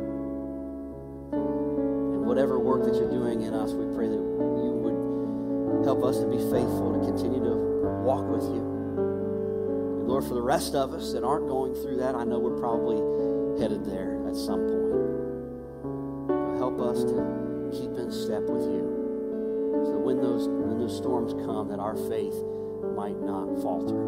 And 2.16 2.24
whatever 2.24 2.58
work 2.58 2.84
that 2.84 2.94
you're 2.94 3.10
doing 3.10 3.42
in 3.42 3.52
us, 3.52 3.72
we 3.72 3.84
pray 3.94 4.08
that 4.08 4.21
Us 6.02 6.18
to 6.18 6.26
be 6.26 6.36
faithful 6.36 6.98
to 6.98 7.06
continue 7.06 7.38
to 7.44 7.54
walk 8.02 8.26
with 8.28 8.42
you. 8.42 8.58
And 8.58 10.08
Lord, 10.08 10.24
for 10.24 10.34
the 10.34 10.42
rest 10.42 10.74
of 10.74 10.92
us 10.92 11.12
that 11.12 11.22
aren't 11.22 11.46
going 11.46 11.74
through 11.74 11.98
that, 11.98 12.16
I 12.16 12.24
know 12.24 12.40
we're 12.40 12.58
probably 12.58 12.98
headed 13.62 13.84
there 13.86 14.18
at 14.26 14.34
some 14.34 14.66
point. 14.66 16.58
Help 16.58 16.80
us 16.80 17.04
to 17.04 17.70
keep 17.70 17.96
in 17.96 18.10
step 18.10 18.42
with 18.42 18.66
you. 18.66 18.82
So 19.86 19.96
when 20.02 20.20
those, 20.20 20.48
when 20.48 20.78
those 20.80 20.96
storms 20.96 21.34
come, 21.46 21.68
that 21.68 21.78
our 21.78 21.94
faith 21.94 22.34
might 22.98 23.22
not 23.22 23.62
falter. 23.62 24.02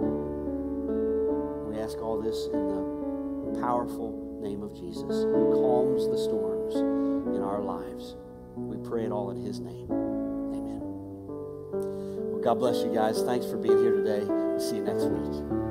We 1.71 1.79
ask 1.79 1.99
all 2.03 2.21
this 2.21 2.49
in 2.53 3.55
the 3.55 3.61
powerful 3.63 4.41
name 4.43 4.63
of 4.63 4.75
Jesus, 4.75 5.23
who 5.23 5.55
calms 5.55 6.09
the 6.09 6.19
storms 6.19 6.75
in 6.75 7.41
our 7.41 7.63
lives. 7.63 8.17
We 8.57 8.77
pray 8.83 9.05
it 9.05 9.13
all 9.13 9.31
in 9.31 9.39
his 9.39 9.61
name. 9.61 10.24
God 12.45 12.59
bless 12.59 12.85
you 12.85 12.93
guys. 12.93 13.23
Thanks 13.23 13.47
for 13.47 13.57
being 13.57 13.79
here 13.79 13.93
today. 13.93 14.23
We'll 14.27 14.61
see 14.61 14.77
you 14.77 14.85
next 14.85 15.05
week. 15.05 15.64